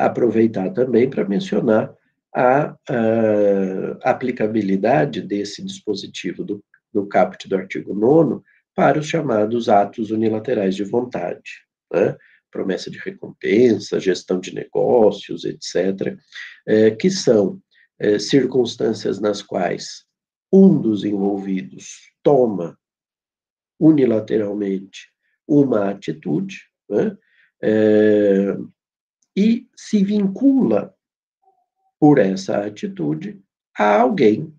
aproveitar 0.00 0.70
também 0.70 1.08
para 1.08 1.28
mencionar 1.28 1.92
a, 2.34 2.76
a, 2.88 4.10
aplicabilidade 4.10 5.20
desse 5.20 5.64
dispositivo 5.64 6.44
do 6.44 6.62
no 6.92 7.08
caput 7.08 7.48
do 7.48 7.56
artigo 7.56 7.92
9 7.92 8.40
para 8.72 9.00
os 9.00 9.06
chamados 9.08 9.68
atos 9.68 10.12
unilaterais 10.12 10.76
de 10.76 10.84
vontade, 10.84 11.64
né? 11.92 12.16
promessa 12.52 12.88
de 12.88 12.98
recompensa, 12.98 13.98
gestão 13.98 14.38
de 14.38 14.54
negócios, 14.54 15.44
etc., 15.44 16.16
é, 16.64 16.92
que 16.92 17.10
são 17.10 17.60
circunstâncias 18.20 19.20
nas 19.20 19.40
quais 19.40 20.04
um 20.52 20.80
dos 20.80 21.04
envolvidos 21.04 22.12
toma 22.22 22.78
unilateralmente 23.80 25.08
uma 25.48 25.90
atitude 25.90 26.58
né? 26.88 27.16
E 29.36 29.66
se 29.76 30.04
vincula 30.04 30.94
por 31.98 32.18
essa 32.18 32.64
atitude 32.64 33.40
a 33.76 34.00
alguém 34.00 34.54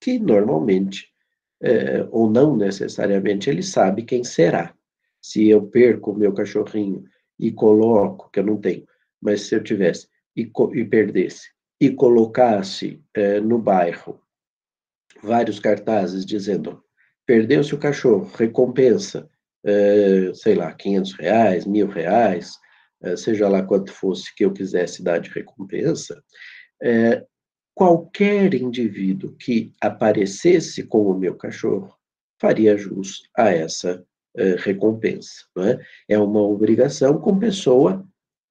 que 0.00 0.18
normalmente 0.18 1.12
é, 1.60 2.06
ou 2.10 2.30
não 2.30 2.56
necessariamente, 2.56 3.48
ele 3.48 3.62
sabe 3.62 4.02
quem 4.02 4.22
será. 4.22 4.74
Se 5.20 5.48
eu 5.48 5.66
perco 5.66 6.12
o 6.12 6.16
meu 6.16 6.32
cachorrinho 6.32 7.04
e 7.38 7.50
coloco, 7.50 8.30
que 8.30 8.40
eu 8.40 8.44
não 8.44 8.56
tenho, 8.56 8.86
mas 9.20 9.42
se 9.42 9.54
eu 9.54 9.62
tivesse 9.62 10.08
e, 10.36 10.50
e 10.74 10.84
perdesse, 10.84 11.50
e 11.80 11.90
colocasse 11.90 13.02
é, 13.14 13.40
no 13.40 13.58
bairro 13.58 14.20
vários 15.22 15.58
cartazes 15.58 16.24
dizendo 16.24 16.82
perdeu-se 17.26 17.74
o 17.74 17.78
cachorro, 17.78 18.30
recompensa, 18.36 19.28
é, 19.64 20.30
sei 20.32 20.54
lá, 20.54 20.72
500 20.72 21.12
reais, 21.14 21.66
mil 21.66 21.88
reais, 21.88 22.56
seja 23.16 23.48
lá 23.48 23.62
quanto 23.62 23.92
fosse 23.92 24.34
que 24.34 24.44
eu 24.44 24.52
quisesse 24.52 25.02
dar 25.02 25.18
de 25.18 25.30
recompensa, 25.30 26.22
é, 26.82 27.24
qualquer 27.74 28.54
indivíduo 28.54 29.34
que 29.36 29.72
aparecesse 29.80 30.82
com 30.82 31.06
o 31.06 31.18
meu 31.18 31.34
cachorro 31.34 31.94
faria 32.40 32.76
jus 32.76 33.22
a 33.36 33.50
essa 33.50 34.04
recompensa. 34.58 35.46
É? 35.58 36.14
é 36.14 36.18
uma 36.18 36.42
obrigação 36.42 37.18
com 37.18 37.38
pessoa 37.38 38.06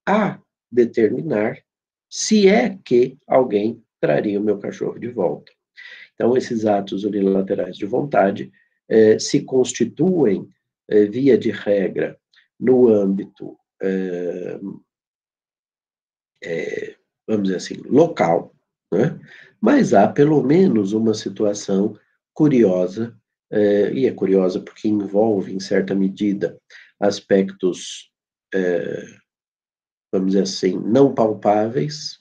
a 0.07 0.39
determinar 0.71 1.59
se 2.09 2.47
é 2.47 2.77
que 2.83 3.17
alguém 3.27 3.83
traria 3.99 4.39
o 4.39 4.43
meu 4.43 4.57
cachorro 4.57 4.99
de 4.99 5.07
volta. 5.07 5.51
Então, 6.13 6.37
esses 6.37 6.65
atos 6.65 7.03
unilaterais 7.03 7.75
de 7.75 7.85
vontade 7.85 8.51
eh, 8.87 9.19
se 9.19 9.41
constituem, 9.41 10.47
eh, 10.87 11.05
via 11.05 11.37
de 11.37 11.51
regra, 11.51 12.17
no 12.59 12.87
âmbito, 12.87 13.57
eh, 13.81 14.59
vamos 17.27 17.43
dizer 17.43 17.57
assim, 17.57 17.75
local, 17.85 18.53
né? 18.91 19.19
Mas 19.59 19.93
há 19.93 20.07
pelo 20.07 20.43
menos 20.43 20.93
uma 20.93 21.13
situação 21.13 21.97
curiosa, 22.33 23.17
é, 23.49 23.91
e 23.93 24.05
é 24.05 24.11
curiosa 24.11 24.59
porque 24.59 24.87
envolve, 24.87 25.53
em 25.53 25.59
certa 25.59 25.95
medida, 25.95 26.59
aspectos, 26.99 28.11
é, 28.53 29.05
vamos 30.11 30.33
dizer 30.33 30.43
assim, 30.43 30.77
não 30.77 31.13
palpáveis, 31.13 32.19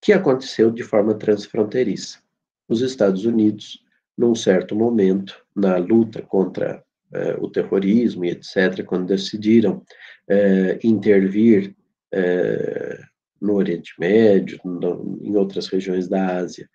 que 0.00 0.12
aconteceu 0.12 0.70
de 0.70 0.82
forma 0.82 1.14
transfronteiriça. 1.14 2.20
Os 2.68 2.80
Estados 2.80 3.24
Unidos, 3.24 3.84
num 4.18 4.34
certo 4.34 4.74
momento, 4.74 5.44
na 5.54 5.76
luta 5.76 6.20
contra 6.22 6.84
é, 7.12 7.36
o 7.38 7.48
terrorismo 7.48 8.24
e 8.24 8.30
etc., 8.30 8.84
quando 8.84 9.06
decidiram 9.06 9.82
é, 10.28 10.78
intervir 10.82 11.74
é, 12.12 13.00
no 13.40 13.54
Oriente 13.54 13.94
Médio, 13.98 14.60
no, 14.64 15.18
em 15.20 15.36
outras 15.36 15.68
regiões 15.68 16.08
da 16.08 16.38
Ásia, 16.38 16.68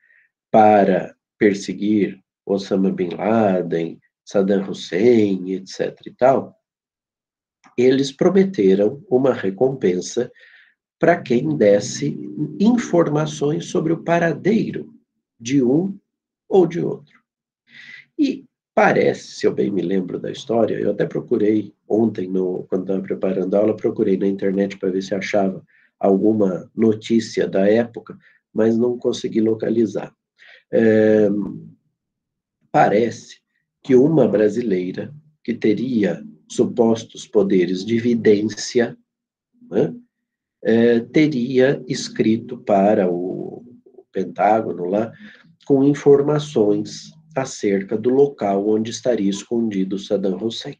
para 0.51 1.15
perseguir 1.37 2.19
Osama 2.45 2.91
Bin 2.91 3.09
Laden, 3.09 3.99
Saddam 4.25 4.69
Hussein, 4.69 5.51
etc. 5.51 5.95
e 6.05 6.11
tal, 6.11 6.57
eles 7.77 8.11
prometeram 8.11 9.03
uma 9.09 9.33
recompensa 9.33 10.31
para 10.99 11.21
quem 11.21 11.55
desse 11.55 12.17
informações 12.59 13.65
sobre 13.65 13.93
o 13.93 14.03
paradeiro 14.03 14.93
de 15.39 15.61
um 15.61 15.97
ou 16.49 16.65
de 16.65 16.79
outro. 16.79 17.21
E 18.17 18.46
parece, 18.77 19.31
se 19.31 19.47
eu 19.47 19.51
bem 19.51 19.71
me 19.71 19.81
lembro 19.81 20.19
da 20.19 20.29
história, 20.29 20.75
eu 20.75 20.91
até 20.91 21.03
procurei 21.03 21.73
ontem, 21.89 22.27
no, 22.27 22.63
quando 22.69 22.83
estava 22.83 23.01
preparando 23.01 23.55
a 23.55 23.57
aula, 23.57 23.75
procurei 23.75 24.15
na 24.17 24.27
internet 24.27 24.77
para 24.77 24.91
ver 24.91 25.01
se 25.01 25.15
achava 25.15 25.65
alguma 25.99 26.69
notícia 26.75 27.47
da 27.47 27.67
época, 27.67 28.15
mas 28.53 28.77
não 28.77 28.95
consegui 28.95 29.41
localizar. 29.41 30.15
É, 30.71 31.27
parece 32.71 33.39
que 33.81 33.95
uma 33.95 34.27
brasileira 34.27 35.11
que 35.43 35.55
teria 35.55 36.23
supostos 36.47 37.25
poderes 37.25 37.83
de 37.83 37.97
vidência, 37.97 38.95
né, 39.71 39.91
é, 40.63 40.99
teria 40.99 41.83
escrito 41.87 42.59
para 42.59 43.09
o, 43.09 43.65
o 43.85 44.05
Pentágono 44.11 44.85
lá 44.85 45.11
com 45.65 45.83
informações 45.83 47.16
acerca 47.41 47.97
do 47.97 48.09
local 48.09 48.67
onde 48.67 48.91
estaria 48.91 49.29
escondido 49.29 49.99
Saddam 49.99 50.37
Hussein. 50.37 50.79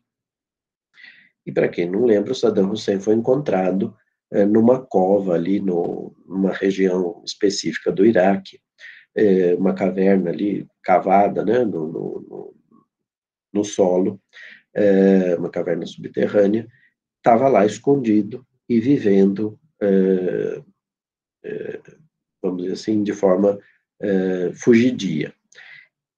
E 1.46 1.52
para 1.52 1.70
quem 1.70 1.90
não 1.90 2.06
lembra, 2.06 2.34
Saddam 2.34 2.72
Hussein 2.72 3.00
foi 3.00 3.14
encontrado 3.14 3.96
é, 4.32 4.46
numa 4.46 4.86
cova 4.86 5.34
ali, 5.34 5.60
no, 5.60 6.14
numa 6.26 6.52
região 6.52 7.22
específica 7.26 7.92
do 7.92 8.06
Iraque, 8.06 8.60
é, 9.16 9.56
uma 9.56 9.74
caverna 9.74 10.30
ali 10.30 10.68
cavada 10.84 11.46
né, 11.46 11.64
no, 11.64 11.88
no, 11.88 12.56
no 13.54 13.64
solo, 13.64 14.22
é, 14.74 15.36
uma 15.36 15.50
caverna 15.50 15.86
subterrânea, 15.86 16.68
estava 17.18 17.48
lá 17.48 17.66
escondido 17.66 18.46
e 18.70 18.80
vivendo, 18.80 19.58
vamos 22.42 22.64
dizer 22.64 22.74
assim, 22.74 23.02
de 23.02 23.14
forma 23.14 23.58
fugidia. 24.56 25.34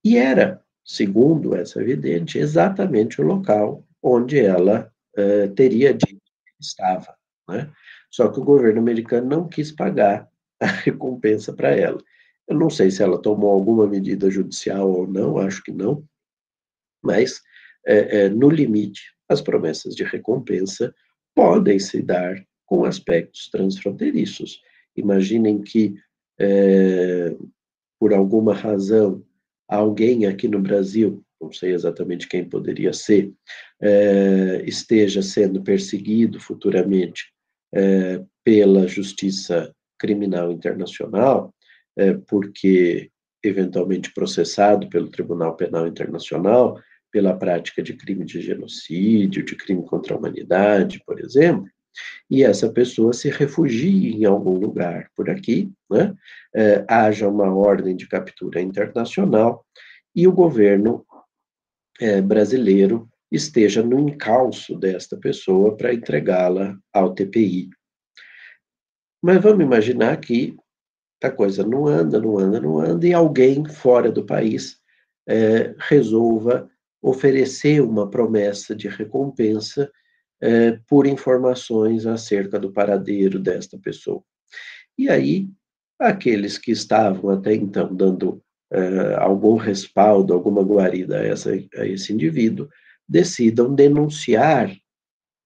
E 0.04 0.16
era, 0.16 0.62
segundo 0.84 1.54
essa 1.54 1.80
evidente, 1.80 2.38
exatamente 2.38 3.20
o 3.20 3.24
local 3.24 3.84
onde 4.02 4.38
ela 4.38 4.92
é, 5.16 5.48
teria 5.48 5.92
dito 5.92 6.16
que 6.16 6.54
estava. 6.60 7.14
Né? 7.48 7.70
Só 8.10 8.28
que 8.28 8.40
o 8.40 8.44
governo 8.44 8.80
americano 8.80 9.28
não 9.28 9.48
quis 9.48 9.70
pagar 9.70 10.28
a 10.60 10.66
recompensa 10.66 11.52
para 11.52 11.70
ela. 11.70 12.02
Eu 12.48 12.58
não 12.58 12.70
sei 12.70 12.90
se 12.90 13.02
ela 13.02 13.20
tomou 13.20 13.52
alguma 13.52 13.86
medida 13.86 14.30
judicial 14.30 14.90
ou 14.90 15.06
não, 15.06 15.38
acho 15.38 15.62
que 15.62 15.70
não, 15.70 16.04
mas, 17.02 17.40
é, 17.86 18.24
é, 18.24 18.28
no 18.28 18.50
limite, 18.50 19.14
as 19.28 19.40
promessas 19.40 19.94
de 19.94 20.04
recompensa 20.04 20.94
podem 21.34 21.78
se 21.78 22.02
dar 22.02 22.44
com 22.66 22.84
aspectos 22.84 23.48
transfronteiriços. 23.50 24.60
Imaginem 24.96 25.62
que, 25.62 25.94
é, 26.38 27.34
por 27.98 28.12
alguma 28.12 28.54
razão, 28.54 29.24
alguém 29.76 30.26
aqui 30.26 30.48
no 30.48 30.60
Brasil, 30.60 31.22
não 31.40 31.52
sei 31.52 31.72
exatamente 31.72 32.28
quem 32.28 32.44
poderia 32.44 32.92
ser, 32.92 33.32
é, 33.80 34.62
esteja 34.66 35.22
sendo 35.22 35.62
perseguido 35.62 36.40
futuramente 36.40 37.32
é, 37.74 38.22
pela 38.44 38.86
Justiça 38.86 39.74
Criminal 39.98 40.50
Internacional, 40.50 41.54
é, 41.96 42.14
porque 42.14 43.10
eventualmente 43.42 44.12
processado 44.12 44.88
pelo 44.88 45.08
Tribunal 45.08 45.56
Penal 45.56 45.86
Internacional 45.86 46.78
pela 47.10 47.36
prática 47.36 47.82
de 47.82 47.94
crime 47.94 48.24
de 48.24 48.40
genocídio, 48.40 49.44
de 49.44 49.56
crime 49.56 49.84
contra 49.84 50.14
a 50.14 50.18
humanidade, 50.18 51.02
por 51.04 51.20
exemplo, 51.20 51.68
e 52.30 52.42
essa 52.44 52.70
pessoa 52.70 53.12
se 53.12 53.28
refugie 53.28 54.14
em 54.16 54.24
algum 54.24 54.54
lugar 54.58 55.10
por 55.16 55.28
aqui, 55.28 55.70
né? 55.90 56.14
É, 56.54 56.84
haja 56.88 57.28
uma 57.28 57.52
ordem 57.54 57.96
de 57.96 58.08
captura 58.08 58.60
internacional 58.60 59.64
e 60.14 60.26
o 60.26 60.32
governo 60.32 61.04
é, 62.00 62.20
brasileiro 62.20 63.08
esteja 63.30 63.82
no 63.82 63.98
encalço 63.98 64.76
desta 64.76 65.16
pessoa 65.16 65.76
para 65.76 65.94
entregá-la 65.94 66.76
ao 66.92 67.14
TPI. 67.14 67.70
Mas 69.22 69.40
vamos 69.40 69.64
imaginar 69.64 70.16
que 70.18 70.56
a 71.22 71.30
coisa 71.30 71.64
não 71.64 71.86
anda, 71.86 72.18
não 72.18 72.38
anda, 72.38 72.60
não 72.60 72.80
anda, 72.80 73.06
e 73.06 73.12
alguém 73.12 73.64
fora 73.66 74.10
do 74.10 74.24
país 74.24 74.80
é, 75.28 75.74
resolva 75.78 76.68
oferecer 77.02 77.80
uma 77.82 78.08
promessa 78.08 78.74
de 78.74 78.88
recompensa 78.88 79.90
é, 80.40 80.78
por 80.88 81.06
informações 81.06 82.06
acerca 82.06 82.58
do 82.58 82.72
paradeiro 82.72 83.38
desta 83.38 83.78
pessoa. 83.78 84.22
E 84.96 85.08
aí, 85.08 85.48
aqueles 85.98 86.56
que 86.56 86.70
estavam 86.72 87.30
até 87.30 87.54
então 87.54 87.94
dando 87.94 88.42
é, 88.72 89.14
algum 89.16 89.56
respaldo, 89.56 90.32
alguma 90.32 90.62
guarida 90.62 91.20
a, 91.20 91.26
essa, 91.26 91.50
a 91.76 91.86
esse 91.86 92.12
indivíduo, 92.12 92.68
decidam 93.08 93.74
denunciar 93.74 94.74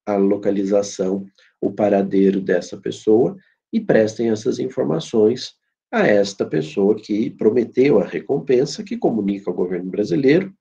a 0.07 0.17
localização, 0.17 1.27
o 1.61 1.73
paradeiro 1.73 2.41
dessa 2.41 2.77
pessoa 2.77 3.37
e 3.73 3.81
prestem 3.81 4.31
essas 4.31 4.59
informações 4.59 5.55
a 5.91 6.07
esta 6.07 6.45
pessoa 6.45 6.95
que 6.95 7.31
prometeu 7.31 8.01
a 8.01 8.05
recompensa, 8.05 8.83
que 8.83 8.97
comunica 8.97 9.51
ao 9.51 9.57
governo 9.57 9.91
brasileiro. 9.91 10.53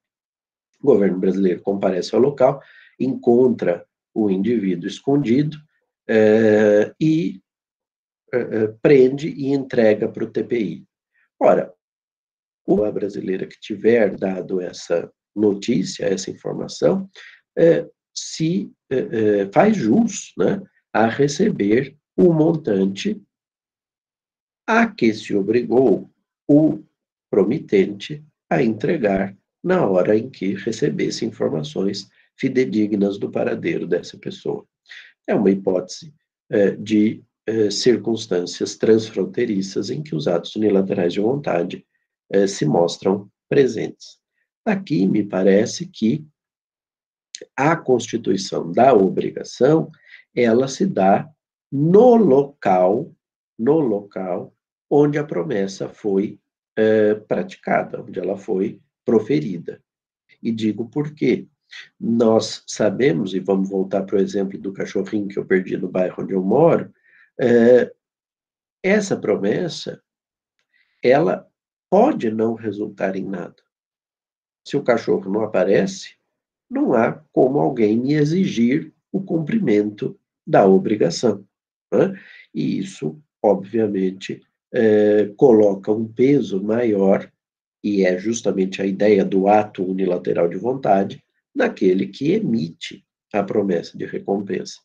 O 0.82 0.86
governo 0.86 1.20
brasileiro 1.20 1.62
comparece 1.62 2.16
ao 2.16 2.22
local, 2.22 2.62
encontra 3.00 3.86
o 4.14 4.30
indivíduo 4.30 4.88
escondido 4.88 5.58
é, 6.08 6.94
e 7.00 7.42
é, 8.32 8.68
prende 8.82 9.30
e 9.30 9.48
entrega 9.48 10.08
para 10.08 10.24
o 10.24 10.30
TPI. 10.30 10.86
Ora, 11.40 11.74
a 12.86 12.92
brasileira 12.92 13.46
que 13.46 13.60
tiver 13.60 14.16
dado 14.16 14.62
essa 14.62 15.12
notícia, 15.36 16.06
essa 16.06 16.30
informação, 16.32 17.10
é, 17.58 17.88
se 18.16 18.72
faz 19.52 19.76
jus 19.76 20.34
né, 20.38 20.62
a 20.94 21.08
receber 21.08 21.98
o 22.16 22.32
montante 22.32 23.20
a 24.68 24.88
que 24.88 25.14
se 25.14 25.36
obrigou 25.36 26.10
o 26.48 26.84
promitente 27.30 28.24
a 28.50 28.62
entregar 28.62 29.36
na 29.64 29.86
hora 29.86 30.16
em 30.16 30.30
que 30.30 30.54
recebesse 30.54 31.26
informações 31.26 32.08
fidedignas 32.38 33.18
do 33.18 33.30
paradeiro 33.30 33.88
dessa 33.88 34.18
pessoa. 34.18 34.66
É 35.28 35.34
uma 35.36 35.50
hipótese 35.50 36.14
é, 36.50 36.72
de 36.72 37.24
é, 37.46 37.70
circunstâncias 37.70 38.76
transfronteiriças 38.76 39.90
em 39.90 40.02
que 40.02 40.16
os 40.16 40.28
atos 40.28 40.56
unilaterais 40.56 41.14
de 41.14 41.20
vontade 41.20 41.86
é, 42.30 42.48
se 42.48 42.66
mostram 42.66 43.30
presentes. 43.50 44.18
Aqui 44.66 45.08
me 45.08 45.24
parece 45.24 45.86
que 45.88 46.26
a 47.56 47.76
constituição 47.76 48.72
da 48.72 48.94
obrigação, 48.94 49.92
ela 50.36 50.68
se 50.68 50.86
dá 50.86 51.30
no 51.72 52.16
local, 52.16 53.14
no 53.58 53.80
local 53.80 54.56
onde 54.90 55.18
a 55.18 55.24
promessa 55.24 55.90
foi 55.90 56.40
é, 56.76 57.16
praticada, 57.16 58.02
onde 58.02 58.20
ela 58.20 58.38
foi 58.38 58.80
proferida. 59.04 59.82
E 60.42 60.52
digo 60.52 60.88
por 60.90 61.14
quê. 61.14 61.48
Nós 62.00 62.64
sabemos, 62.68 63.34
e 63.34 63.40
vamos 63.40 63.70
voltar 63.70 64.04
para 64.04 64.18
o 64.18 64.20
exemplo 64.20 64.58
do 64.58 64.74
cachorrinho 64.74 65.28
que 65.28 65.38
eu 65.38 65.46
perdi 65.46 65.78
no 65.78 65.90
bairro 65.90 66.24
onde 66.24 66.34
eu 66.34 66.44
moro, 66.44 66.94
é, 67.40 67.92
essa 68.82 69.18
promessa, 69.18 70.02
ela 71.02 71.48
pode 71.90 72.32
não 72.32 72.54
resultar 72.54 73.16
em 73.16 73.26
nada. 73.26 73.56
Se 74.66 74.78
o 74.78 74.84
cachorro 74.84 75.32
não 75.32 75.42
aparece, 75.42 76.16
não 76.70 76.94
há 76.94 77.12
como 77.32 77.60
alguém 77.60 77.98
me 77.98 78.14
exigir 78.14 78.92
o 79.12 79.22
cumprimento 79.22 80.20
da 80.46 80.66
obrigação. 80.66 81.46
Né? 81.92 82.20
E 82.54 82.80
isso, 82.80 83.22
obviamente, 83.42 84.42
é, 84.74 85.28
coloca 85.38 85.92
um 85.92 86.08
peso 86.08 86.62
maior, 86.62 87.32
e 87.84 88.06
é 88.06 88.18
justamente 88.18 88.82
a 88.82 88.86
ideia 88.86 89.24
do 89.24 89.48
ato 89.48 89.84
unilateral 89.84 90.50
de 90.50 90.58
vontade, 90.58 91.23
naquele 91.56 92.08
que 92.08 92.32
emite 92.32 93.04
a 93.34 93.44
promessa 93.44 93.98
de 93.98 94.06
recompensa. 94.06 94.80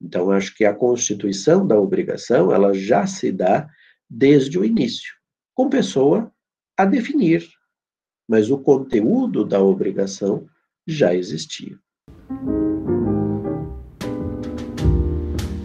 Então, 0.00 0.30
acho 0.30 0.54
que 0.54 0.64
a 0.64 0.74
constituição 0.74 1.66
da 1.66 1.78
obrigação, 1.78 2.52
ela 2.52 2.72
já 2.72 3.06
se 3.06 3.32
dá 3.32 3.68
desde 4.08 4.58
o 4.58 4.64
início, 4.64 5.12
com 5.54 5.68
pessoa 5.68 6.30
a 6.76 6.84
definir 6.84 7.48
mas 8.28 8.50
o 8.50 8.58
conteúdo 8.58 9.44
da 9.44 9.60
obrigação 9.60 10.46
já 10.86 11.14
existia. 11.14 11.78